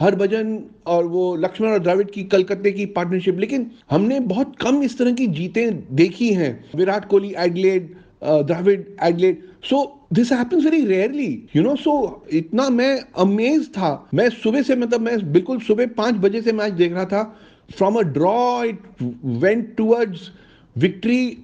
हरभजन 0.00 0.58
और 0.86 1.04
वो 1.06 1.34
लक्ष्मण 1.36 1.68
और 1.68 1.78
द्रविड 1.78 2.10
की, 2.10 2.22
कलकत्ते 2.24 2.72
की 2.72 2.86
पार्टनरशिप 2.88 3.38
लेकिन 3.38 3.70
हमने 3.90 4.20
बहुत 4.22 4.54
कम 4.60 4.82
इस 4.82 4.98
तरह 4.98 5.12
की 5.12 5.26
जीतें 5.28 5.94
देखी 5.96 6.32
हैं। 6.32 6.52
Virat 6.76 7.04
Kohli, 7.04 7.34
Adelaide 7.38 7.94
Dravid, 8.24 8.86
Adelaide. 9.02 9.42
So 9.64 10.00
this 10.12 10.32
happens 10.32 10.64
very 10.64 10.84
rarely 10.86 11.48
you 11.56 11.62
know 11.62 11.74
so 11.76 12.24
इतना 12.32 12.68
मैं 12.70 12.98
अमेज 13.18 13.68
था। 13.68 14.08
मैं 14.14 14.28
सुबह 14.32 14.62
से 14.62 14.76
मतलब 14.76 15.00
मैं 15.00 15.32
बिल्कुल 15.32 15.58
सुबह 15.60 15.86
पाँच 15.96 16.14
बजे 16.16 16.42
से 16.42 16.52
मैच 16.52 16.72
देख 16.72 16.92
रहा 16.92 17.04
था। 17.04 17.22
From 17.68 17.98
a 17.98 18.02
draw 18.12 18.64
it 18.64 18.82
went 19.24 19.74
towards 19.76 20.30
victory 20.76 21.38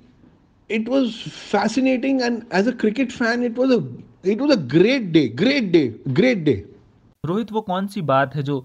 it 0.71 0.89
was 0.89 1.15
fascinating 1.53 2.19
and 2.23 2.43
as 2.57 2.69
a 2.69 2.73
cricket 2.81 3.13
fan 3.13 3.41
it 3.47 3.57
was 3.61 3.73
a 3.77 3.79
it 4.33 4.43
was 4.43 4.53
a 4.55 4.59
great 4.75 5.07
day 5.15 5.23
great 5.41 5.73
day 5.73 5.83
great 6.19 6.45
day. 6.49 6.55
Rohit 7.25 7.51
वो 7.53 7.61
कौन 7.61 7.87
सी 7.87 8.03
बात 8.03 8.35
है 8.35 8.43
जो 8.43 8.59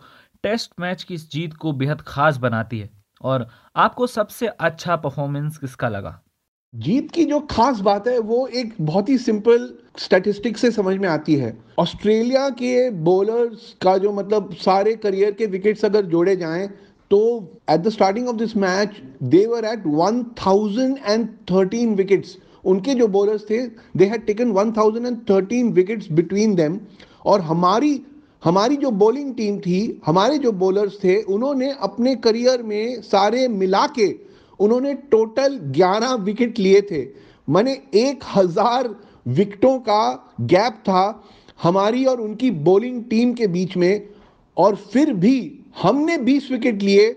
टेस्ट 0.43 0.71
मैच 0.79 1.03
की 1.03 1.13
इस 1.13 1.29
जीत 1.31 1.53
को 1.53 1.71
बेहद 1.71 2.01
खास 2.01 2.37
बनाती 2.37 2.79
है? 2.79 2.89
और 3.21 3.47
आपको 3.75 4.07
सबसे 4.07 4.47
अच्छा 4.47 4.95
परफॉर्मेंस 4.95 5.57
किसका 5.57 5.89
लगा? 5.89 6.21
जीत 6.73 7.11
की 7.11 7.25
जो 7.25 7.39
खास 7.39 7.79
बात 7.79 8.07
है 8.07 8.17
वो 8.19 8.47
एक 8.47 8.73
बहुत 8.81 9.09
ही 9.09 9.17
सिंपल 9.17 9.69
स्टैटिस्टिक 9.97 10.57
से 10.57 10.71
समझ 10.71 10.97
में 10.97 11.09
आती 11.09 11.35
है। 11.35 11.57
ऑस्ट्रेलिया 11.79 12.49
के 12.49 12.89
बॉलर्स 13.09 13.75
का 13.81 13.97
जो 13.97 14.11
मतलब 14.13 14.53
सारे 14.61 14.95
करियर 14.95 15.31
के 15.31 15.45
विकेट्स 15.45 15.85
अगर 15.85 16.05
जोड़े 16.05 16.35
जाएँ 16.35 16.69
तो 17.11 17.51
at 17.69 17.79
the 17.79 17.89
starting 17.89 18.27
of 18.27 18.35
this 18.35 18.57
match 18.57 18.89
they 19.23 19.45
were 19.45 19.65
at 19.65 19.83
1013 19.87 21.95
wickets 21.97 22.37
उनके 22.65 22.93
जो 22.93 23.07
बॉलर्स 23.07 23.49
थे 23.49 23.67
they 23.97 24.05
had 24.05 24.25
taken 24.25 24.53
1013 24.53 25.71
wickets 25.73 26.11
between 26.11 26.55
them 26.55 26.79
और 27.25 27.41
हमारी 27.41 28.01
हमारी 28.43 28.75
जो 28.75 28.91
बॉलिंग 28.91 29.35
टीम 29.35 29.59
थी, 29.59 30.01
हमारे 30.05 30.37
जो 30.37 30.51
बॉलर्स 30.51 30.97
थे, 31.03 31.23
उन्होंने 31.23 31.75
अपने 31.81 32.15
करियर 32.15 32.63
में 32.63 33.01
सारे 33.01 33.47
मिला 33.47 33.87
के 33.99 34.15
उन्होंने 34.59 34.93
टोटल 35.11 35.59
11 35.71 36.23
विकेट 36.23 36.59
लिए 36.59 36.81
थे। 36.81 37.07
मैंने 37.49 37.81
एक 37.95 38.23
हज़ार 38.35 38.95
विकेटों 39.27 39.79
का 39.79 40.33
गैप 40.41 40.83
था 40.89 41.23
हमारी 41.63 42.05
और 42.05 42.21
उनकी 42.21 42.51
बॉलिंग 42.51 43.03
टीम 43.03 43.33
के 43.33 43.47
बीच 43.47 43.77
में। 43.77 44.09
और 44.57 44.75
फिर 44.75 45.13
भी 45.13 45.64
हमने 45.75 46.17
20 46.19 46.51
विकेट 46.51 46.81
लिए 46.81 47.09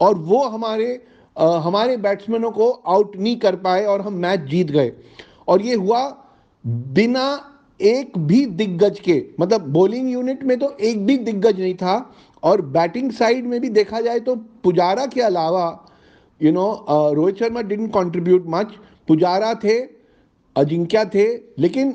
और 0.00 0.18
वो 0.20 0.44
हमारे 0.44 1.00
आ, 1.36 1.46
हमारे 1.58 1.96
बैट्समैनों 1.96 2.50
को 2.50 2.70
आउट 2.70 3.16
नहीं 3.16 3.36
कर 3.36 3.56
पाए 3.56 3.84
और 3.84 4.00
हम 4.00 4.14
मैच 4.14 4.40
जीत 4.40 4.70
गए। 4.70 4.92
और 5.48 5.62
ये 5.62 5.74
हुआ 5.74 6.02
बिना 6.64 7.24
एक 7.80 8.18
भी 8.18 8.44
दिग्गज 8.46 9.00
के। 9.00 9.24
मतलब 9.40 9.66
बॉलिंग 9.72 10.10
यूनिट 10.12 10.44
में 10.44 10.58
तो 10.58 10.70
एक 10.80 11.04
भी 11.06 11.16
दिग्गज 11.18 11.60
नहीं 11.60 11.74
था 11.74 11.96
और 12.42 12.62
बैटिंग 12.62 13.10
साइड 13.12 13.46
में 13.46 13.60
भी 13.60 13.68
देखा 13.70 14.00
जाए 14.00 14.20
तो 14.20 14.36
पुजारा 14.64 15.06
के 15.06 15.20
अलावा 15.20 15.66
you 16.40 16.52
know 16.52 16.86
Rohit 16.90 17.38
Sharma 17.38 17.62
didn't 17.62 17.92
contribute 17.94 18.44
much 18.48 18.74
Pujara 19.08 19.54
थे 19.54 19.78
अजिंक्या 20.56 21.04
थे 21.04 21.26
लेकिन 21.58 21.94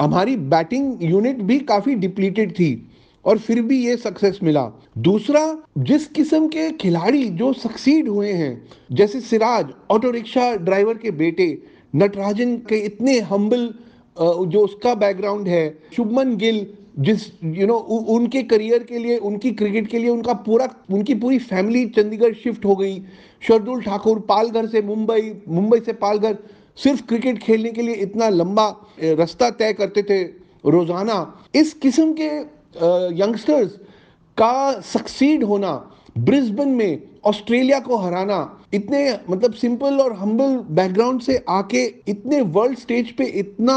हमारी 0.00 0.36
बैटिंग 0.36 1.02
यूनिट 1.02 1.42
भी 1.42 1.58
काफ़ी 1.60 1.94
डिप्लीटेड 1.96 2.52
थी। 2.52 2.87
और 3.28 3.38
फिर 3.38 3.60
भी 3.62 3.78
ये 3.78 3.96
सक्सेस 3.98 4.38
मिला। 4.42 4.64
दूसरा 5.00 5.42
जिस 5.80 6.06
किस्म 6.08 6.48
के 6.48 6.70
खिलाड़ी 6.78 7.24
जो 7.32 7.52
सक्सीड 7.54 8.08
हुए 8.08 8.32
हैं 8.32 8.52
जैसे 8.92 9.20
सिराज 9.22 9.72
ऑटो 9.90 10.10
रिक्शा 10.10 10.54
ड्राइवर 10.58 10.98
के 10.98 11.10
बेटे 11.18 11.46
नटराजन 11.94 12.56
के 12.68 12.78
इतने 12.86 13.18
हम्बल 13.22 13.68
जो 14.16 14.60
उसका 14.60 14.94
बैकग्राउंड 14.96 15.48
है 15.48 15.64
शुभमन 15.96 16.36
गिल 16.36 16.66
जिस 16.98 17.26
यू 17.44 17.52
you 17.52 17.66
नो 17.66 17.74
know, 17.74 18.06
उनके 18.10 18.42
करियर 18.44 18.82
के 18.82 18.98
लिए 18.98 19.16
उनकी 19.18 19.50
क्रिकेट 19.52 19.86
के 19.88 19.98
लिए 19.98 20.08
उनका 20.10 20.32
पूरा 20.46 20.68
उनकी 20.90 21.14
पूरी 21.16 21.38
फैमिली 21.40 21.84
चंडीगढ़ 21.88 22.32
शिफ्ट 22.34 22.64
हो 22.64 22.76
गई। 22.76 22.98
शरदुल 23.42 23.82
ठाकुर 23.82 24.18
पालघर 24.28 24.66
से 24.66 24.82
मुंबई 24.82 25.32
मुंबई 25.48 25.80
से 25.80 25.92
पालघर 25.94 26.36
सिर्फ़ 26.78 27.02
क्रिकेट 27.08 27.38
खेलने 27.38 27.70
के 27.70 27.82
लिए 27.82 27.94
इतना 28.02 28.28
लंबा 28.30 28.68
रास्ता 29.00 29.50
तय 29.52 29.72
करते 29.72 30.02
थे 30.02 30.22
रोज़ाना। 30.66 31.18
इस 31.54 31.72
किस्म 31.74 32.12
के 32.12 32.28
यंगस्टर्स 32.74 33.70
का 34.36 34.80
सक्सीड 34.80 35.44
होना 35.44 35.72
ब्रिस्बन 36.18 36.68
में 36.68 37.02
ऑस्ट्रेलिया 37.24 37.80
को 37.80 37.96
हराना 37.96 38.40
इतने 38.74 39.18
मतलब 39.30 39.52
सिंपल 39.52 40.00
और 40.00 40.12
हम्बल 40.12 40.56
बैकग्राउंड 40.70 41.20
से 41.20 41.44
आके 41.48 41.84
इतने 42.08 42.40
वर्ल्ड 42.40 42.78
स्टेज 42.78 43.10
पे 43.10 43.24
इतना 43.24 43.76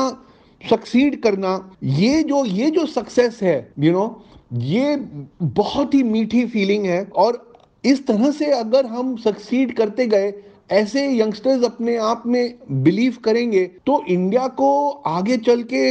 सक्सीड 0.70 1.22
करना 1.22 1.72
ये 1.84 2.24
जो 2.24 2.46
ये 2.46 2.72
जो 2.72 2.86
सक्सेस 2.86 3.40
है 3.42 3.74
यू 3.80 3.92
you 3.92 4.00
नो 4.00 4.06
know, 4.06 4.62
ये 4.62 4.96
बहुत 5.44 5.94
ही 5.94 6.04
मीठी 6.04 6.46
फीलिंग 6.46 6.86
है। 6.86 7.04
और 7.16 7.54
इस 7.86 8.08
तरह 8.08 8.32
से 8.32 8.52
अगर 8.52 8.86
हम 8.86 9.16
सक्सीड 9.18 9.76
करते 9.76 10.08
गए 10.08 10.32
ऐसे 10.72 11.06
यंगस्टर्स 11.12 11.64
अपने 11.66 11.96
आप 12.00 12.24
में 12.26 12.54
बिलीव 12.84 13.18
करेंगे 13.24 13.66
तो 13.86 14.04
इंडिया 14.10 14.48
को 14.60 14.90
आगे 15.08 15.38
चल 15.40 15.64
के 15.74 15.82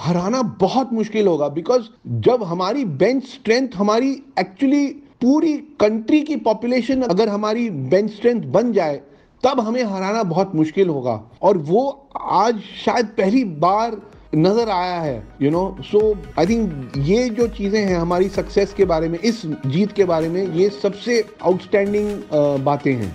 हराना 0.00 0.42
बहुत 0.60 0.92
मुश्किल 0.92 1.26
होगा। 1.26 1.48
बिकॉज़ 1.50 1.82
जब 2.20 2.42
हमारी 2.42 2.84
बेंच 2.84 3.24
स्ट्रेंथ 3.24 3.68
हमारी 3.76 4.10
एक्चुअली 4.38 4.86
पूरी 5.20 5.52
कंट्री 5.80 6.20
की 6.22 6.36
पॉपुलेशन 6.38 7.02
अगर 7.02 7.28
हमारी 7.28 7.68
बेंच 7.70 8.10
स्ट्रेंथ 8.10 8.42
बन 8.52 8.72
जाए, 8.72 9.00
तब 9.42 9.60
हमें 9.60 9.82
हराना 9.84 10.22
बहुत 10.24 10.54
मुश्किल 10.54 10.88
होगा। 10.88 11.20
और 11.42 11.58
वो 11.60 12.08
आज 12.14 12.60
शायद 12.84 13.06
पहली 13.18 13.44
बार 13.44 14.00
नज़र 14.36 14.68
आया 14.70 15.00
है 15.00 15.16
you 15.42 15.50
know 15.50 15.76
so 15.82 16.00
I 16.38 16.46
think 16.46 16.92
ये 16.98 17.28
जो 17.30 17.46
चीज़ें 17.48 17.80
हैं 17.80 17.96
हमारी 17.96 18.28
सक्सेस 18.30 18.72
के 18.72 18.84
बारे 18.84 19.08
में, 19.08 19.18
इस 19.18 19.42
जीत 19.46 19.92
के 19.92 20.04
बारे 20.04 20.28
में, 20.28 20.46
ये 20.46 20.68
सबसे 20.72 21.24
आउटस्टैंडिंग 21.42 22.64
बातें 22.64 22.92
हैं। 22.92 23.12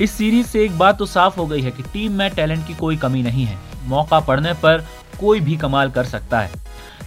इस 0.00 0.10
सीरीज़ 0.10 0.46
से 0.46 0.62
एक 0.64 0.76
बात 0.78 0.98
तो 0.98 1.06
साफ़ 1.06 1.36
हो 1.36 1.46
गई 1.46 1.60
है 1.60 1.70
कि 1.70 1.82
टीम 1.82 2.12
में 2.12 2.30
टैलेंट 2.30 2.66
की 2.66 2.74
कोई 2.74 2.96
कमी 2.96 3.22
नहीं 3.22 3.44
है। 3.44 3.58
मौका 3.84 4.20
पड़ने 4.20 4.52
पर 4.54 4.84
कोई 5.20 5.40
भी 5.40 5.56
कमाल 5.56 5.90
कर 5.90 6.04
सकता 6.04 6.40
है। 6.40 6.50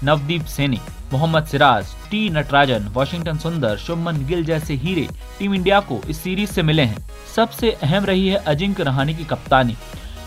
नवदीप 0.03 0.45
सैनी, 0.45 0.79
मोहम्मद 1.13 1.45
सिराज, 1.45 1.93
टी 2.11 2.29
नटराजन, 2.29 2.87
वॉशिंगटन 2.93 3.37
सुंदर, 3.37 3.77
शुभमन 3.77 4.25
गिल 4.27 4.43
जैसे 4.45 4.73
हीरे 4.73 5.07
टीम 5.39 5.55
इंडिया 5.55 5.79
को 5.79 5.99
इस 6.09 6.21
सीरीज़ 6.21 6.51
से 6.51 6.63
मिले 6.63 6.83
हैं। 6.83 7.09
सबसे 7.35 7.71
अहम 7.73 8.05
रही 8.05 8.27
है 8.27 8.35
अजिंक्य 8.37 8.83
रहानी 8.83 9.15
की 9.15 9.23
कप्तानी, 9.23 9.77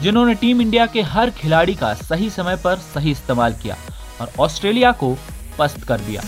जिन्होंने 0.02 0.34
टीम 0.34 0.60
इंडिया 0.62 0.86
के 0.86 1.02
हर 1.04 1.30
खिलाड़ी 1.30 1.74
का 1.74 1.94
सही 1.94 2.30
समय 2.30 2.56
पर 2.56 2.76
सही 2.94 3.10
इस्तेमाल 3.10 3.54
किया 3.54 3.76
और 4.20 4.32
ऑस्ट्रेलिया 4.40 4.92
को 4.92 5.16
पस्त 5.58 5.84
कर 5.84 6.00
दिया। 6.00 6.22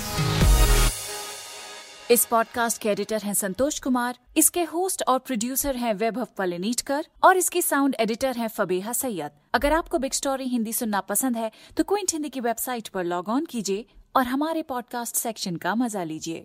इस 2.10 2.24
पॉडकास्ट 2.24 2.80
के 2.82 2.88
एडिटर 2.88 3.22
हैं 3.22 3.32
संतोष 3.34 3.78
कुमार, 3.78 4.18
इसके 4.36 4.62
होस्ट 4.64 5.02
और 5.08 5.18
प्रोड्यूसर 5.18 5.76
हैं 5.76 5.92
वैभव 5.94 6.28
पलिनीटकर 6.38 7.06
और 7.24 7.36
इसकी 7.36 7.62
साउंड 7.62 7.96
एडिटर 8.00 8.36
हैं 8.36 8.48
फबेहा 8.48 8.92
सैयद। 8.92 9.30
अगर 9.54 9.72
आपको 9.72 9.98
बिग 9.98 10.12
स्टोरी 10.12 10.44
हिंदी 10.44 10.72
सुनना 10.72 11.00
पसंद 11.00 11.36
है 11.36 11.50
तो 11.76 11.84
क्विंट 11.84 12.12
हिंदी 12.12 12.28
की 12.28 12.40
वेबसाइट 12.40 12.88
पर 12.88 13.04
लॉग 13.04 13.28
ऑन 13.28 13.46
कीजिए 13.46 13.84
और 14.16 14.26
हमारे 14.26 14.62
पॉडकास्ट 14.62 15.16
सेक्शन 15.16 15.56
का 15.56 15.74
मज़ा 15.74 16.04
लीजिए। 16.04 16.44